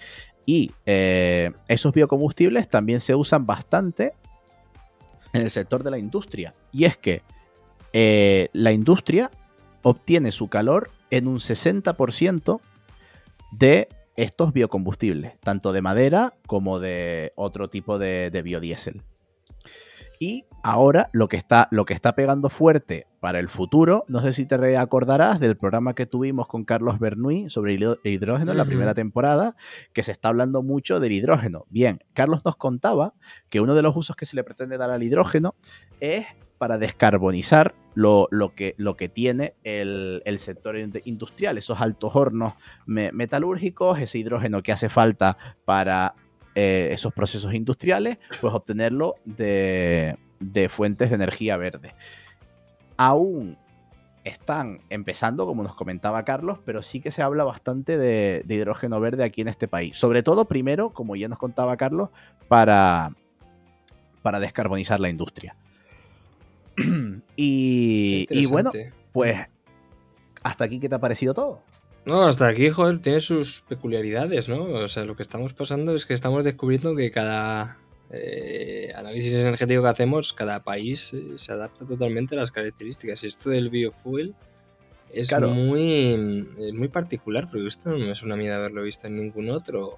[0.49, 4.13] Y eh, esos biocombustibles también se usan bastante
[5.33, 6.55] en el sector de la industria.
[6.71, 7.21] Y es que
[7.91, 9.29] eh, la industria
[9.83, 12.61] obtiene su calor en un 60%
[13.51, 19.01] de estos biocombustibles, tanto de madera como de otro tipo de, de biodiesel.
[20.19, 24.31] Y ahora lo que, está, lo que está pegando fuerte para el futuro, no sé
[24.33, 28.65] si te recordarás del programa que tuvimos con Carlos Bernuy sobre hidro- hidrógeno en la
[28.65, 29.55] primera temporada,
[29.93, 31.65] que se está hablando mucho del hidrógeno.
[31.69, 33.13] Bien, Carlos nos contaba
[33.49, 35.55] que uno de los usos que se le pretende dar al hidrógeno
[35.99, 36.25] es
[36.57, 42.15] para descarbonizar lo, lo que, lo que tiene el, el sector in- industrial, esos altos
[42.15, 42.53] hornos
[42.87, 46.15] me- metalúrgicos, ese hidrógeno que hace falta para
[46.59, 51.93] eh, esos procesos industriales, pues obtenerlo de, de fuentes de energía verde.
[52.97, 53.59] Aún
[54.23, 58.99] están empezando, como nos comentaba Carlos, pero sí que se habla bastante de, de hidrógeno
[58.99, 59.99] verde aquí en este país.
[59.99, 62.09] Sobre todo, primero, como ya nos contaba Carlos,
[62.47, 63.11] para,
[64.23, 65.55] para descarbonizar la industria.
[67.35, 68.71] y, y bueno,
[69.11, 69.45] pues
[70.41, 71.61] hasta aquí, ¿qué te ha parecido todo?
[72.07, 74.63] No, hasta aquí, joder, tiene sus peculiaridades, ¿no?
[74.63, 77.79] O sea, lo que estamos pasando es que estamos descubriendo que cada
[78.11, 83.25] eh, análisis energético que hacemos, cada país eh, se adapta totalmente a las características.
[83.25, 84.35] Y esto del biofuel
[85.11, 85.49] es Claro.
[85.49, 89.17] muy, es muy particular, porque esto no me suena a mí de haberlo visto en
[89.17, 89.95] ningún otro.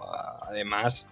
[0.47, 1.07] Además,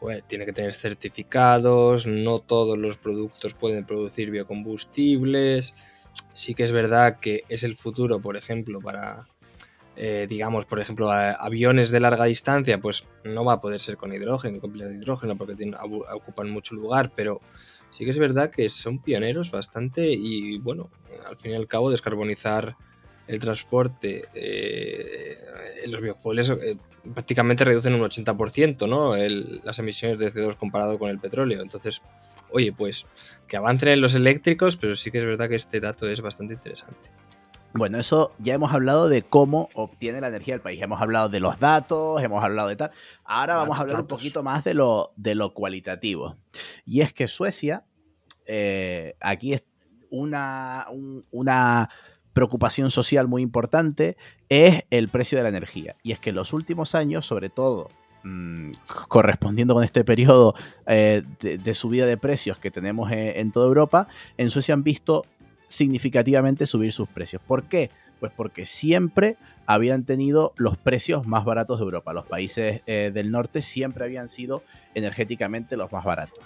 [0.00, 5.74] joder, tiene que tener certificados, no todos los productos pueden producir biocombustibles.
[6.34, 9.29] Sí que es verdad que es el futuro, por ejemplo, para
[9.96, 14.12] eh, digamos, por ejemplo, aviones de larga distancia, pues no va a poder ser con
[14.12, 17.40] hidrógeno, con de hidrógeno, porque abu- ocupan mucho lugar, pero
[17.90, 20.90] sí que es verdad que son pioneros bastante y, bueno,
[21.26, 22.76] al fin y al cabo, descarbonizar
[23.26, 25.36] el transporte, eh,
[25.86, 26.76] los biofueles eh,
[27.14, 29.14] prácticamente reducen un 80%, ¿no?
[29.16, 31.62] las emisiones de CO2 comparado con el petróleo.
[31.62, 32.00] Entonces,
[32.50, 33.06] oye, pues
[33.46, 36.54] que avancen en los eléctricos, pero sí que es verdad que este dato es bastante
[36.54, 37.10] interesante.
[37.72, 40.82] Bueno, eso ya hemos hablado de cómo obtiene la energía del país.
[40.82, 42.90] Hemos hablado de los datos, hemos hablado de tal.
[43.24, 46.36] Ahora vamos a hablar un poquito más de lo, de lo cualitativo.
[46.84, 47.84] Y es que Suecia,
[48.46, 49.62] eh, aquí es
[50.10, 50.88] una,
[51.30, 51.88] una
[52.32, 54.16] preocupación social muy importante,
[54.48, 55.94] es el precio de la energía.
[56.02, 57.88] Y es que en los últimos años, sobre todo
[58.24, 58.72] mm,
[59.06, 60.56] correspondiendo con este periodo
[60.86, 65.24] eh, de, subida de precios que tenemos en toda Europa, en Suecia han visto
[65.70, 67.40] significativamente subir sus precios.
[67.46, 67.90] ¿Por qué?
[68.18, 72.12] Pues porque siempre habían tenido los precios más baratos de Europa.
[72.12, 76.40] Los países eh, del norte siempre habían sido energéticamente los más baratos.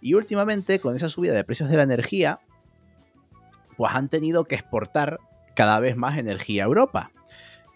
[0.00, 2.38] Y últimamente, con esa subida de precios de la energía,
[3.76, 5.18] pues han tenido que exportar
[5.56, 7.10] cada vez más energía a Europa.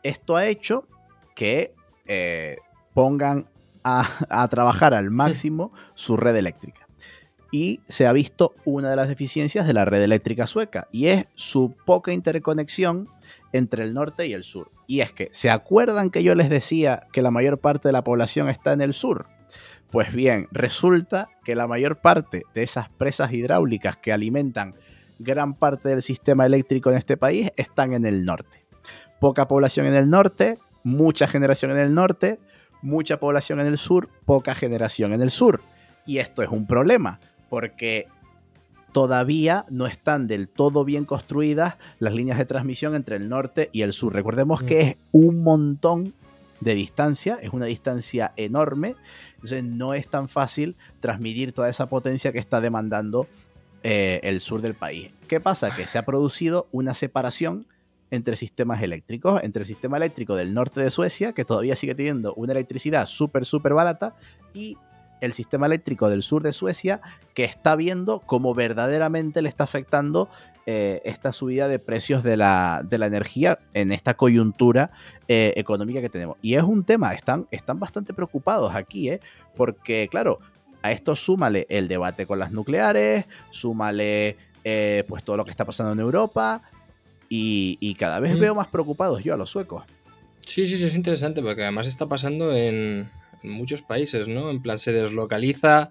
[0.05, 0.87] Esto ha hecho
[1.35, 1.75] que
[2.07, 2.59] eh,
[2.95, 3.49] pongan
[3.83, 6.82] a trabajar al máximo su red eléctrica
[7.53, 11.27] y se ha visto una de las deficiencias de la red eléctrica sueca y es
[11.37, 13.09] su poca interconexión
[13.53, 14.73] entre el norte y el sur.
[14.89, 18.03] Y es que, ¿se acuerdan que yo les decía que la mayor parte de la
[18.03, 19.27] población está en el sur?
[19.91, 24.75] Pues bien, resulta que la mayor parte de esas presas hidráulicas que alimentan
[25.19, 28.65] gran parte del sistema eléctrico en este país están en el norte.
[29.21, 32.41] Poca población en el norte, mucha generación en el norte,
[32.81, 35.61] mucha población en el sur, poca generación en el sur.
[36.07, 37.21] Y esto es un problema,
[37.53, 38.07] porque
[38.93, 43.83] todavía no están del todo bien construidas las líneas de transmisión entre el norte y
[43.83, 44.15] el sur.
[44.15, 46.15] Recordemos que es un montón
[46.61, 48.97] de distancia, es una distancia enorme,
[49.35, 53.27] entonces no es tan fácil transmitir toda esa potencia que está demandando
[53.83, 55.11] eh, el sur del país.
[55.29, 55.77] ¿Qué pasa?
[55.77, 57.67] Que se ha producido una separación
[58.11, 62.33] entre sistemas eléctricos, entre el sistema eléctrico del norte de Suecia, que todavía sigue teniendo
[62.33, 64.17] una electricidad súper, súper barata,
[64.55, 64.79] y
[65.23, 67.01] el sistema eléctrico del sur de Suecia,
[67.33, 70.29] que está viendo cómo verdaderamente le está afectando
[70.67, 74.91] eh, esta subida de precios de la, energía en esta coyuntura
[75.29, 76.37] eh, económica que tenemos.
[76.43, 79.21] Y es un tema, están, están bastante preocupados aquí, ¿eh?
[79.57, 80.41] porque claro,
[80.83, 85.65] a esto súmale el debate con las nucleares, súmale eh, pues todo lo que está
[85.65, 86.63] pasando en Europa,
[87.35, 88.41] y, cada vez mm.
[88.41, 89.85] veo más preocupados yo a los suecos.
[90.41, 93.09] Sí, sí, sí, es interesante, porque además está pasando en,
[93.43, 94.51] muchos países, ¿no?
[94.51, 95.91] En plan, se deslocaliza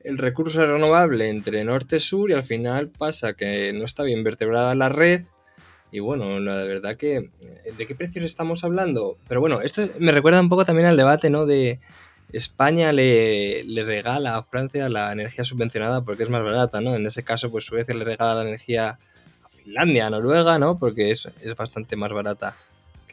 [0.00, 4.88] el recurso renovable entre norte y al final pasa que no está bien vertebrada la
[4.88, 5.24] red.
[5.90, 7.30] Y bueno, la verdad que...
[7.76, 9.18] ¿De qué precios estamos hablando?
[9.28, 11.46] Pero bueno, esto me recuerda un poco también al debate, ¿no?
[11.46, 11.80] De
[12.32, 16.94] España le, le regala a Francia la energía subvencionada porque es más barata, ¿no?
[16.94, 18.98] En ese caso, pues Suecia le regala la energía
[19.42, 20.78] a Finlandia, a Noruega, ¿no?
[20.78, 22.56] Porque es, es bastante más barata.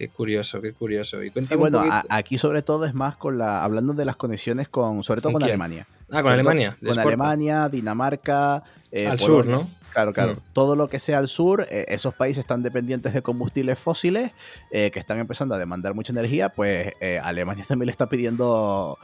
[0.04, 1.24] Qué curioso, qué curioso.
[1.24, 5.02] Y sí, bueno, aquí sobre todo es más con la, hablando de las conexiones con,
[5.02, 5.88] sobre todo con, Alemania.
[6.12, 6.76] Ah, con Alemania.
[6.86, 8.62] Con Alemania, Dinamarca.
[8.92, 9.70] Eh, al sur, ¿no?
[9.94, 10.34] Claro, claro.
[10.34, 10.38] Mm.
[10.52, 14.34] Todo lo que sea al sur, eh, esos países están dependientes de combustibles fósiles
[14.72, 18.98] eh, que están empezando a demandar mucha energía, pues Alemania también le está pidiendo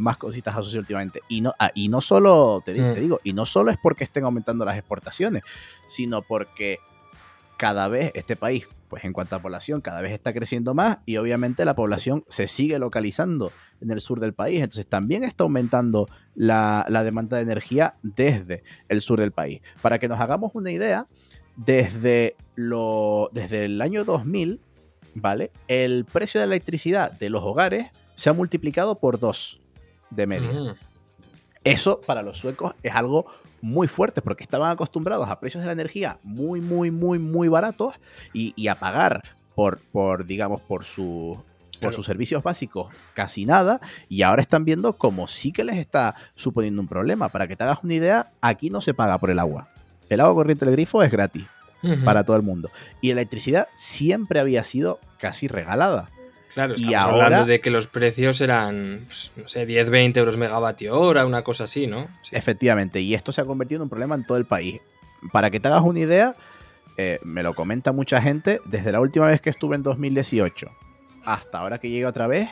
[0.00, 1.20] más cositas a últimamente.
[1.28, 2.94] Y no, ah, y no solo, te, te, mm.
[2.94, 5.44] digo, y no solo es porque estén aumentando las exportaciones,
[5.86, 6.80] sino porque
[7.56, 11.16] cada vez este país pues en cuanto a población cada vez está creciendo más y
[11.16, 16.08] obviamente la población se sigue localizando en el sur del país, entonces también está aumentando
[16.34, 19.62] la, demanda de energía desde el sur del país.
[19.80, 21.06] Para que nos hagamos una idea,
[21.56, 24.60] desde, lo, desde el año 2000,
[25.14, 25.52] ¿vale?
[25.68, 29.60] El precio de la electricidad de los hogares se ha multiplicado por dos
[30.10, 30.76] de media.
[31.64, 33.26] Eso para los suecos es algo
[33.60, 37.94] muy fuerte porque estaban acostumbrados a precios de la energía muy, muy, muy, muy baratos
[38.32, 39.22] y, a pagar
[39.54, 41.42] por, por, digamos, por su,
[41.80, 46.14] por sus servicios básicos casi nada y ahora están viendo como sí que les está
[46.34, 47.28] suponiendo un problema.
[47.28, 49.68] Para que te hagas una idea, aquí no se paga por el agua.
[50.08, 51.44] El agua corriente del grifo es gratis
[52.04, 52.70] para todo el mundo.
[53.00, 56.10] Y la electricidad siempre había sido casi regalada.
[56.54, 60.36] Claro, y ahora, hablando de que los precios eran, pues, no sé, 10, 20 euros
[60.36, 62.08] megavatio hora, una cosa así, ¿no?
[62.32, 64.80] Efectivamente, y esto se ha convertido en un problema en todo el país.
[65.32, 66.34] Para que te hagas una idea,
[66.96, 70.70] eh, me lo comenta mucha gente, desde la última vez que estuve en 2018
[71.24, 72.48] hasta ahora que llegue otra vez,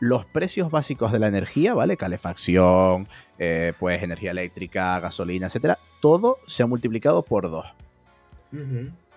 [0.00, 1.96] los precios básicos de la energía, ¿vale?
[1.96, 3.08] Calefacción,
[3.38, 7.66] eh, pues energía eléctrica, gasolina, etcétera, todo se ha multiplicado por dos.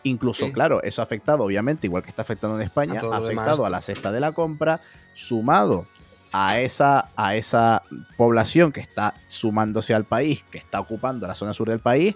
[0.04, 3.70] Incluso, claro, eso ha afectado, obviamente, igual que está afectando en España, ha afectado a
[3.70, 4.82] la cesta de la compra,
[5.14, 5.86] sumado
[6.32, 7.84] a esa, a esa
[8.18, 12.16] población que está sumándose al país, que está ocupando la zona sur del país,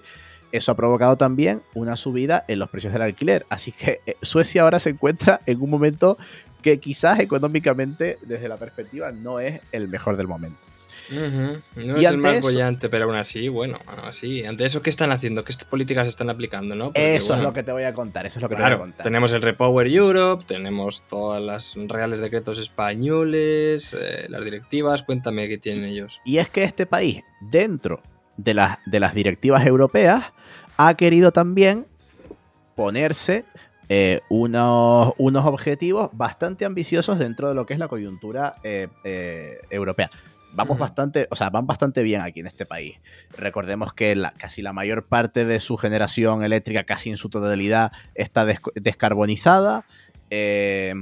[0.52, 3.46] eso ha provocado también una subida en los precios del alquiler.
[3.50, 6.18] Así que eh, Suecia ahora se encuentra en un momento
[6.62, 10.58] que quizás económicamente, desde la perspectiva, no es el mejor del momento.
[11.12, 14.46] No es el más bollante, pero aún así, bueno, así.
[14.46, 15.44] Ante eso, ¿qué están haciendo?
[15.44, 16.76] ¿Qué políticas están aplicando?
[16.76, 16.92] ¿no?
[16.94, 18.26] eso es lo que te voy a contar.
[18.26, 19.04] Eso es lo que te voy a contar.
[19.04, 25.04] Tenemos el Repower Europe, tenemos todas las reales decretos españoles, eh, las directivas.
[25.04, 26.22] Cuéntame qué tienen ellos.
[26.26, 28.02] Y es que este país, dentro
[28.38, 30.26] de, las de las directivas europeas,
[30.78, 31.86] ha querido también
[32.76, 33.46] ponerse
[33.88, 38.90] eh, unos, unos, objetivos bastante ambiciosos dentro de lo que es la coyuntura eh,
[39.70, 40.10] europea
[40.56, 42.98] vamos bastante, o sea, van bastante bien aquí en este país.
[43.38, 48.46] Recordemos que casi la mayor parte de su generación eléctrica, casi en su totalidad, está
[48.76, 49.86] descarbonizada.
[50.30, 50.94] Eh,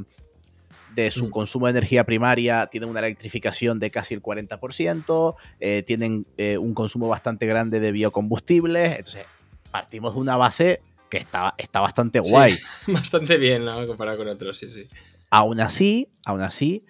[0.95, 1.29] de su mm.
[1.31, 6.73] consumo de energía primaria tienen una electrificación de casi el 40%, eh, tienen eh, un
[6.73, 9.25] consumo bastante grande de biocombustibles, entonces
[9.71, 12.57] partimos de una base que está, está bastante guay.
[12.87, 13.85] bastante bien, ¿no?
[13.87, 14.85] Comparado con otros, sí, sí.
[15.29, 16.85] Aún así, aún así,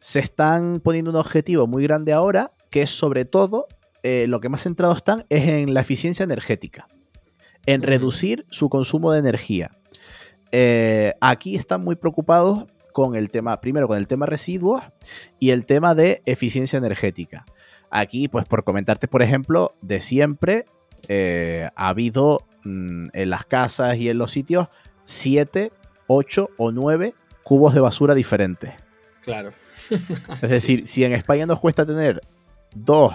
[0.00, 3.66] se están poniendo un objetivo muy grande ahora, que es sobre todo,
[4.02, 6.86] eh, lo que más centrados están es en la eficiencia energética,
[7.66, 9.70] en reducir su consumo de energía.
[10.52, 14.82] Eh, aquí están muy preocupados con el tema, primero con el tema residuos
[15.38, 17.44] y el tema de eficiencia energética.
[17.90, 20.64] Aquí, pues por comentarte, por ejemplo, de siempre
[21.08, 24.68] eh, ha habido mm, en las casas y en los sitios
[25.04, 25.70] 7,
[26.06, 28.74] 8 o 9 cubos de basura diferentes.
[29.22, 29.52] Claro.
[30.42, 32.20] Es decir, si en España nos cuesta tener
[32.74, 33.14] dos,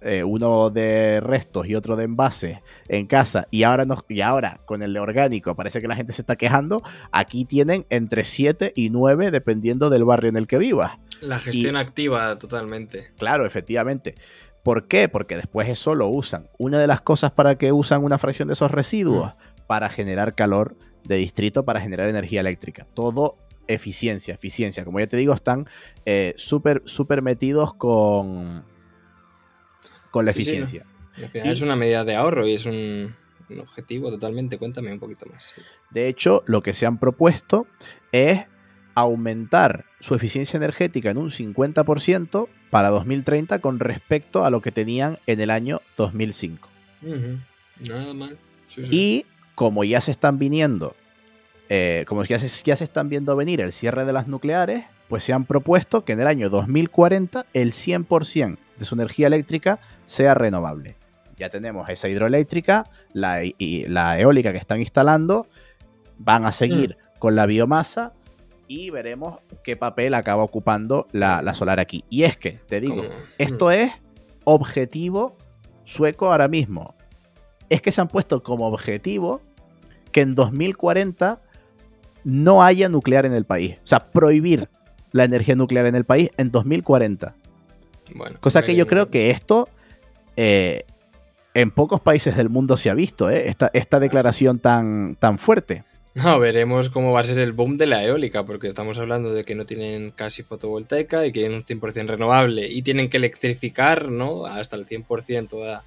[0.00, 4.82] eh, uno de restos y otro de envases en casa, y ahora, y ahora con
[4.82, 6.82] el orgánico parece que la gente se está quejando,
[7.12, 10.92] aquí tienen entre 7 y 9 dependiendo del barrio en el que vivas.
[11.20, 13.08] La gestión activa totalmente.
[13.18, 14.14] Claro, efectivamente.
[14.62, 15.08] ¿Por qué?
[15.08, 16.48] Porque después eso lo usan.
[16.58, 19.66] Una de las cosas para que usan una fracción de esos residuos, mm.
[19.66, 22.86] para generar calor de distrito, para generar energía eléctrica.
[22.94, 23.36] Todo
[23.68, 24.84] eficiencia, eficiencia.
[24.84, 25.68] Como ya te digo, están
[26.04, 28.64] eh, súper, súper metidos con,
[30.10, 30.84] con la eficiencia.
[31.34, 33.14] es una medida de ahorro y es un,
[33.60, 34.58] objetivo totalmente.
[34.58, 35.54] Cuéntame un poquito más.
[35.90, 37.66] De hecho, lo que se han propuesto
[38.10, 38.46] es
[38.94, 45.18] aumentar su eficiencia energética en un 50% para 2030 con respecto a lo que tenían
[45.26, 46.68] en el año 2005.
[47.86, 48.38] Nada mal.
[48.90, 50.94] Y como ya se están viniendo
[51.68, 55.24] eh, como ya se, ya se están viendo venir el cierre de las nucleares, pues
[55.24, 60.34] se han propuesto que en el año 2040 el 100% de su energía eléctrica sea
[60.34, 60.96] renovable.
[61.36, 65.46] Ya tenemos esa hidroeléctrica la, y la eólica que están instalando,
[66.18, 67.18] van a seguir mm.
[67.18, 68.12] con la biomasa
[68.66, 72.04] y veremos qué papel acaba ocupando la, solar aquí.
[72.10, 73.02] Y es que, te digo,
[73.38, 73.72] esto mm.
[73.72, 73.92] es
[74.44, 75.36] objetivo
[75.84, 76.94] sueco ahora mismo.
[77.70, 79.40] Es que se han puesto como objetivo
[80.12, 81.40] que en 2040
[82.24, 83.76] no haya nuclear en el país.
[83.78, 84.68] O sea, prohibir
[85.12, 87.34] la energía nuclear en el país en 2040.
[88.14, 89.68] Bueno, Cosa que yo creo que esto
[90.36, 90.84] eh,
[91.54, 93.54] en pocos países del mundo se ha visto, ¿eh?
[93.72, 95.84] esta, declaración tan, tan fuerte.
[96.14, 99.44] No, veremos cómo va a ser el boom de la eólica, porque estamos hablando de
[99.44, 104.46] que no tienen casi fotovoltaica y quieren un 100% renovable y tienen que electrificar ¿no?
[104.46, 105.84] hasta el 100% toda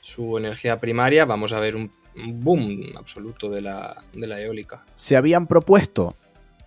[0.00, 1.24] su energía primaria.
[1.24, 4.84] Vamos a ver un boom absoluto de la, eólica.
[4.94, 6.16] Se habían propuesto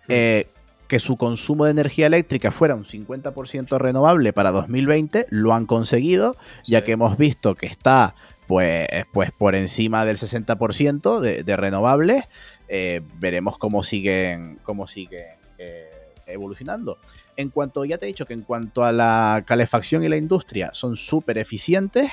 [0.08, 0.48] eh,
[0.88, 6.36] que su consumo de energía eléctrica fuera un 50% renovable para 2020, lo han conseguido,
[6.66, 8.14] ya que hemos visto que está
[8.46, 12.24] pues, pues por encima del 60% de, renovables.
[12.66, 15.88] Eh, veremos cómo siguen, cómo siguen eh,
[16.26, 16.98] evolucionando.
[17.36, 20.70] En cuanto, ya te he dicho que en cuanto a la calefacción y la industria
[20.72, 22.10] son súper eficientes,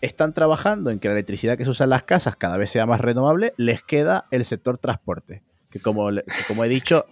[0.00, 2.86] están trabajando en que la electricidad que se usa en las casas cada vez sea
[2.86, 6.08] más renovable, les queda el sector transporte, que como,
[6.46, 7.06] como he dicho,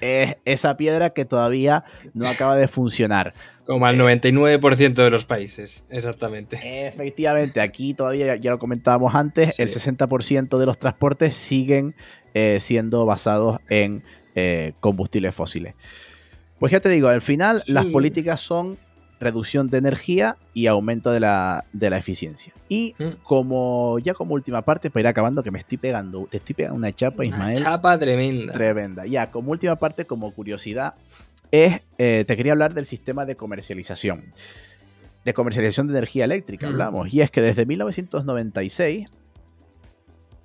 [0.00, 3.34] es esa piedra que todavía no acaba de funcionar.
[3.66, 6.86] Como al 99% de los países, exactamente.
[6.86, 11.94] Efectivamente, aquí todavía, ya lo comentábamos antes, el 60% de los transportes siguen
[12.34, 14.02] eh, siendo basados en
[14.34, 15.74] eh, combustibles fósiles.
[16.58, 18.78] Pues ya te digo, al final las políticas son
[19.20, 22.52] reducción de energía y aumento de la, eficiencia.
[22.68, 23.22] Y mm.
[23.22, 26.76] como ya como última parte, para ir acabando, que me estoy pegando, te estoy pegando
[26.76, 27.58] una chapa, Ismael.
[27.58, 28.52] Una chapa tremenda.
[28.52, 29.06] Tremenda.
[29.06, 30.94] Ya, como última parte, como curiosidad,
[31.50, 34.24] es, eh, te quería hablar del sistema de comercialización.
[35.24, 36.70] De comercialización de energía eléctrica, mm.
[36.70, 37.12] hablamos.
[37.12, 39.08] Y es que desde 1996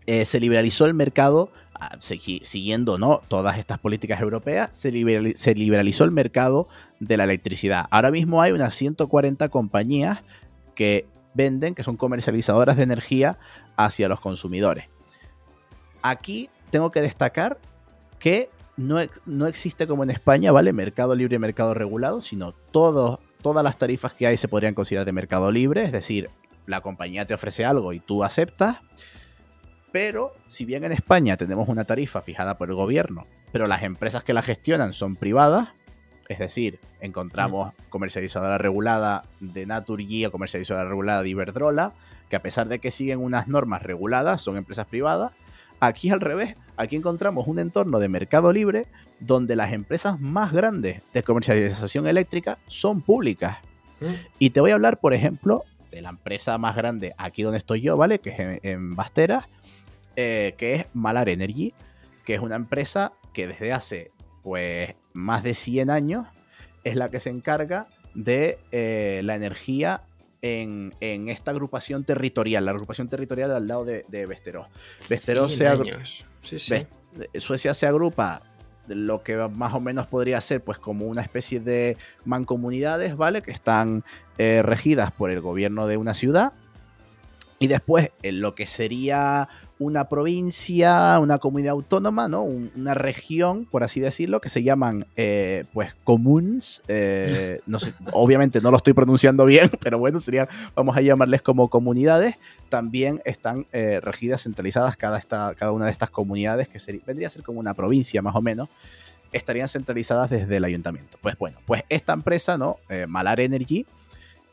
[0.05, 1.51] eh, se liberalizó el mercado
[1.99, 3.21] siguiendo ¿no?
[3.27, 6.67] todas estas políticas europeas, se, liberalizó el mercado
[6.99, 7.85] de la electricidad.
[7.89, 10.19] Ahora mismo hay unas 140 compañías
[10.75, 13.37] que venden, que son comercializadoras de energía
[13.75, 14.85] hacia los consumidores.
[16.01, 17.57] Aquí tengo que destacar
[18.19, 20.73] que no, no existe como en España, ¿vale?
[20.73, 25.11] Mercado libre y mercado regulado, sino todas las tarifas que hay se podrían considerar de
[25.11, 26.29] mercado libre, es decir,
[26.65, 28.77] la compañía te ofrece algo y tú aceptas,
[29.93, 34.23] pero si bien en España tenemos una tarifa fijada por el gobierno, pero las empresas
[34.23, 35.69] que la gestionan son privadas,
[36.27, 41.93] es decir, encontramos comercializadora regulada de Naturgy o comercializadora regulada de Iberdrola,
[42.27, 45.31] que a pesar de que siguen unas normas reguladas, son empresas privadas.
[45.79, 48.87] Aquí al revés, aquí encontramos un entorno de mercado libre
[49.19, 53.59] donde las empresas más grandes de comercialización eléctrica son públicas.
[54.01, 54.13] Mm.
[54.39, 57.81] Y te voy a hablar, por ejemplo, de la empresa más grande aquí donde estoy
[57.81, 58.17] yo, ¿vale?
[58.17, 59.47] Que es en, en Basteras,
[60.15, 61.73] eh, que es Malar Energy,
[62.25, 64.11] que es una empresa que desde hace
[64.43, 66.27] pues más de 100 años
[66.83, 70.03] es la que se encarga de eh, la energía
[70.41, 74.25] en, en esta agrupación territorial, la agrupación territorial al lado de, de.
[75.09, 75.69] Västerås se.
[76.41, 76.75] Sí, sí.
[77.37, 78.41] Suecia se agrupa
[78.87, 83.41] lo que más o menos podría ser pues como una especie de mancomunidades, ¿vale?
[83.41, 84.03] Que están
[84.37, 86.53] eh, regidas por el gobierno de una ciudad.
[87.63, 89.47] Y después en lo que sería
[89.79, 92.43] una provincia, una comunidad autónoma, ¿no?
[92.43, 96.81] Un- una región, por así decirlo, que se llaman eh, pues comuns.
[96.87, 101.41] eh, no sé, obviamente no lo estoy pronunciando bien, pero bueno, serían, vamos a llamarles
[101.41, 102.35] como comunidades
[102.69, 107.27] también están eh, regidas, centralizadas cada, esta, cada una de estas comunidades, que sería, vendría
[107.27, 108.69] a ser como una provincia más o menos,
[109.31, 111.17] estarían centralizadas desde el ayuntamiento.
[111.21, 112.77] Pues bueno, pues esta empresa, ¿no?
[112.89, 113.85] Eh, Malar Energy,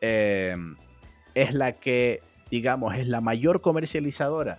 [0.00, 4.58] es la que, digamos, es la mayor comercializadora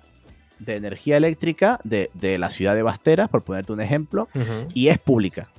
[0.60, 4.28] de energía eléctrica de, de la ciudad de Basteras, por ponerte un ejemplo,
[4.74, 5.50] y es pública.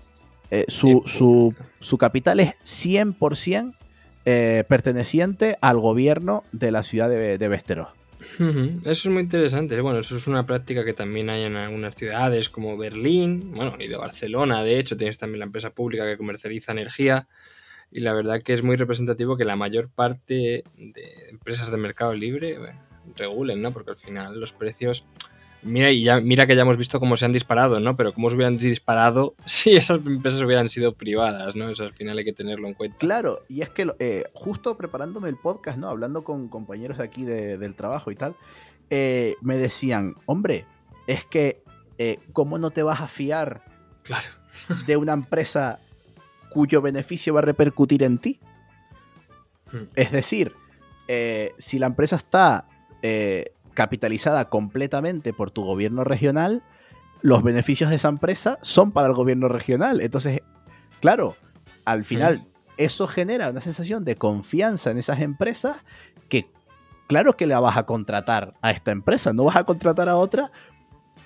[0.51, 1.65] Eh, su, Es su- pública.
[1.81, 3.75] su capital es 100%
[4.25, 7.89] eh, perteneciente al gobierno de la ciudad de, de Västerås.
[8.39, 9.81] Ujú, Eso es muy interesante.
[9.81, 13.89] Bueno, eso es una práctica que también hay en algunas ciudades como Berlín, bueno, y
[13.89, 17.27] de Barcelona, de hecho, tienes también la empresa pública que comercializa energía.
[17.93, 22.15] Y la verdad que es muy representativo que la mayor parte de empresas de mercado
[22.15, 22.81] libre bueno,
[23.17, 23.73] regulen, ¿no?
[23.73, 25.05] Porque al final los precios.
[25.65, 27.97] Mira, y ya, mira que ya hemos visto cómo se han disparado, ¿no?
[27.97, 31.69] Pero cómo se hubieran disparado si esas empresas hubieran sido privadas, ¿no?
[31.69, 32.97] Eso al final hay que tenerlo en cuenta.
[32.99, 35.89] Claro, y es que eh, justo preparándome el podcast, ¿no?
[35.89, 38.35] Hablando con compañeros de aquí de- del trabajo y tal,
[38.91, 40.65] eh, me decían, hombre,
[41.07, 41.63] es que,
[41.99, 43.63] eh, ¿cómo no te vas a fiar
[44.03, 44.27] Claro.
[44.87, 45.79] de una empresa
[46.53, 48.41] cuyo beneficio va a repercutir en ti?
[49.71, 49.89] Hmm.
[49.95, 50.53] Es decir,
[51.09, 52.67] eh, si la empresa está
[53.03, 56.63] eh, capitalizada completamente por tu gobierno regional,
[57.23, 60.01] los beneficios de esa empresa son para el gobierno regional.
[60.01, 60.43] Entonces,
[61.01, 61.37] claro,
[61.85, 62.47] al final
[62.77, 65.77] eso genera una sensación de confianza en esas empresas
[66.29, 66.51] que,
[67.07, 70.51] claro que la vas a contratar a esta empresa, no vas a contratar a otra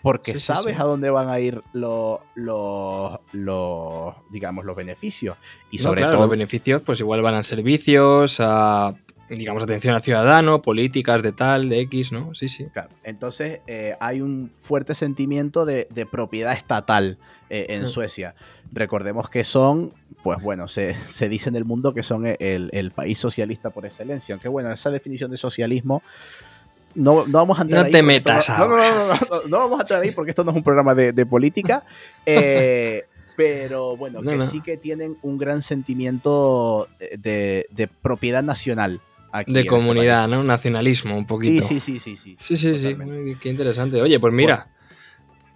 [0.06, 0.80] porque Sí, sabes sí.
[0.80, 5.36] a dónde van a ir los, los, los, digamos, los beneficios.
[5.72, 8.94] Y No, sobre claro, todo, los beneficios pues igual van a servicios, a
[9.28, 12.32] digamos atención al ciudadano, políticas de tal, de X, ¿no?
[12.36, 12.66] Sí, sí.
[12.72, 17.18] Claro, Entonces eh, hay un fuerte sentimiento de, de propiedad estatal
[17.50, 17.88] eh, en Mm.
[17.88, 18.36] Suecia.
[18.72, 19.92] Recordemos que son,
[20.22, 23.86] pues bueno, se, se dice en el mundo que son el, el país socialista por
[23.86, 24.34] excelencia.
[24.36, 26.04] Aunque bueno, esa definición de socialismo
[26.96, 29.06] no, no vamos a entrar No ahí te porque esto metas no, no, no, no,
[29.06, 31.26] no, no, no vamos a entrar ahí porque esto no es un programa de, de
[31.26, 31.84] política.
[32.26, 33.04] eh,
[33.36, 34.46] pero bueno, No, que no.
[34.46, 36.88] sí que tienen un gran sentimiento
[37.18, 39.00] de, de propiedad nacional.
[39.32, 40.42] Aquí De este comunidad, ¿no?
[40.42, 41.24] Nacionalismo, un.
[41.24, 41.66] Sí, poquito.
[41.66, 42.36] sí, sí, sí, sí.
[42.40, 42.94] Sí, sí, sí.
[42.94, 44.00] Muy- Qué interesante.
[44.00, 44.68] Oye, pues mira.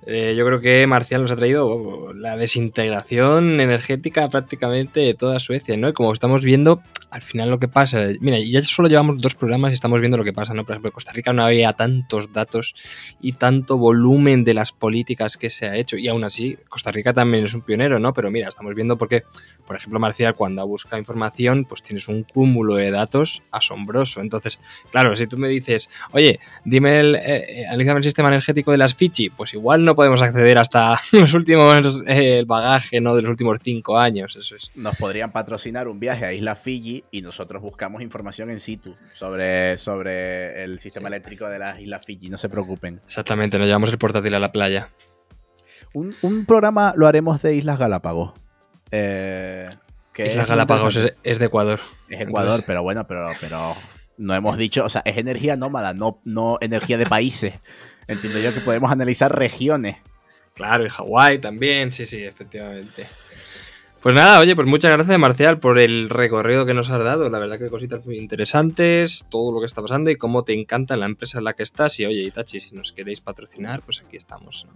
[0.07, 5.77] eh, yo creo que Marcial nos ha traído la desintegración energética prácticamente de toda Suecia,
[5.79, 5.89] ¿no?
[5.89, 9.71] Y como estamos viendo, al final lo que pasa, mira, ya solo llevamos dos programas
[9.71, 10.65] y estamos viendo lo que pasa, ¿no?
[10.65, 12.75] Por ejemplo, en Costa Rica no había tantos datos
[13.21, 15.97] y tanto volumen de las políticas que se ha hecho.
[15.97, 18.15] Y aún así, Costa Rica también es un pionero, ¿no?
[18.15, 19.25] Pero mira, estamos viendo porque,
[19.67, 24.21] por ejemplo, Marcial, cuando busca información, pues tienes un cúmulo de datos asombroso.
[24.21, 28.79] Entonces, claro, si tú me dices, oye, dime el, eh, eh, el sistema energético de
[28.79, 33.17] las Fiji, pues igual no podemos acceder hasta los últimos, eh, el bagaje, ¿no?
[33.17, 34.71] De los últimos cinco años, eso es.
[34.75, 39.77] nos podrían patrocinar un viaje a Isla Fiji y nosotros buscamos información en situ sobre,
[39.79, 43.01] sobre el sistema eléctrico de las Islas Fiji, no se preocupen.
[43.05, 44.91] Exactamente, nos llevamos el portátil a la playa.
[45.93, 48.33] Un, un programa lo haremos de Islas Galápagos.
[48.91, 49.69] Eh,
[50.13, 51.81] que Islas es Galápagos es, es de Ecuador.
[52.09, 53.75] Es Ecuador, entonces- pero bueno, pero, pero
[54.19, 57.55] no hemos dicho, o sea, es energía nómada, no, no energía de países.
[58.07, 59.97] Entiendo yo que podemos analizar regiones.
[60.55, 63.07] Claro, y Hawái también, sí, sí, efectivamente.
[64.03, 67.29] Pues nada, oye, pues muchas gracias Marcial por el recorrido que nos has dado.
[67.29, 70.97] La verdad que cositas muy interesantes, todo lo que está pasando y cómo te encanta
[70.97, 72.01] la empresa en la que estás.
[72.01, 74.67] Y oye, Itachi, si nos queréis patrocinar, pues aquí estamos.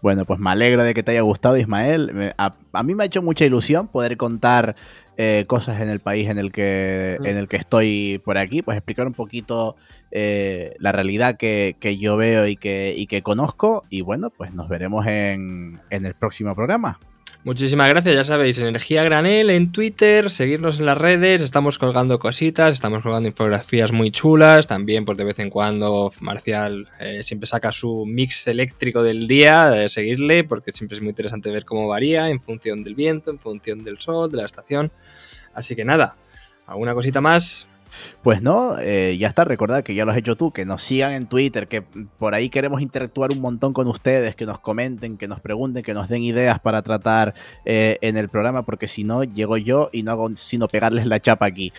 [0.00, 2.34] Bueno, pues me alegro de que te haya gustado, Ismael.
[2.36, 4.74] A, a mí me ha hecho mucha ilusión poder contar
[5.16, 8.76] eh, cosas en el país en el que, en el que estoy por aquí, pues
[8.76, 9.76] explicar un poquito
[10.10, 13.84] eh, la realidad que, que, yo veo y que, y que conozco.
[13.88, 16.98] Y bueno, pues nos veremos en, en el próximo programa.
[17.44, 22.72] Muchísimas gracias, ya sabéis, Energía Granel en Twitter, seguirnos en las redes, estamos colgando cositas,
[22.72, 27.72] estamos colgando infografías muy chulas, también pues de vez en cuando Marcial eh, siempre saca
[27.72, 32.30] su mix eléctrico del día, de seguirle, porque siempre es muy interesante ver cómo varía
[32.30, 34.92] en función del viento, en función del sol, de la estación.
[35.52, 36.14] Así que nada,
[36.68, 37.66] ¿alguna cosita más?
[38.22, 41.12] Pues no, eh, ya está, recordad que ya lo has hecho tú, que nos sigan
[41.12, 45.28] en Twitter, que por ahí queremos interactuar un montón con ustedes, que nos comenten, que
[45.28, 47.34] nos pregunten, que nos den ideas para tratar
[47.64, 51.20] eh, en el programa, porque si no, llego yo y no hago sino pegarles la
[51.20, 51.72] chapa aquí.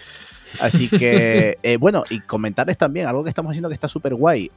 [0.60, 4.52] Así que, eh, bueno, y comentarles también algo que estamos haciendo que está súper guay.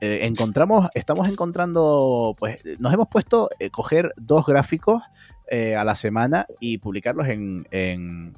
[0.00, 5.02] Encontramos, estamos encontrando, pues nos hemos puesto coger dos gráficos
[5.50, 8.34] a la semana y publicarlos en, en,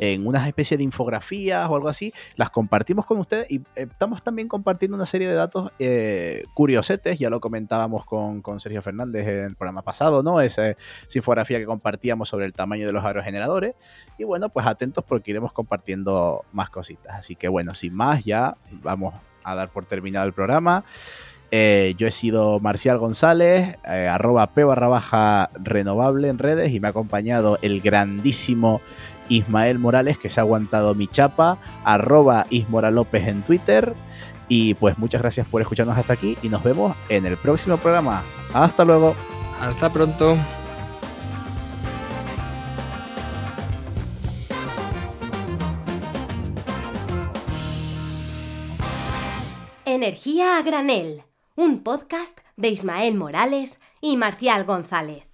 [0.00, 4.22] en una especie de infografías o algo así, las compartimos con ustedes y eh, estamos
[4.22, 9.26] también compartiendo una serie de datos eh, curiosetes, ya lo comentábamos con, con, Sergio Fernández
[9.26, 10.40] en el programa pasado, ¿no?
[10.40, 10.78] Esa, esa,
[11.14, 13.74] infografía que compartíamos sobre el tamaño de los aerogeneradores
[14.18, 18.56] y bueno, pues atentos porque iremos compartiendo más cositas, así que bueno, sin más ya
[18.82, 19.14] vamos
[19.44, 20.84] a dar por terminado el programa.
[21.54, 26.80] Eh, yo he sido Marcial González, eh, arroba p barra baja renovable en redes y
[26.80, 28.80] me ha acompañado el grandísimo
[29.28, 33.94] Ismael Morales que se ha aguantado mi chapa, arroba Ismora López en Twitter.
[34.48, 38.22] Y pues muchas gracias por escucharnos hasta aquí y nos vemos en el próximo programa.
[38.52, 39.14] Hasta luego.
[39.60, 40.36] Hasta pronto.
[49.84, 51.22] Energía a granel,
[51.54, 55.28] un podcast de Ismael Morales y Marcial González.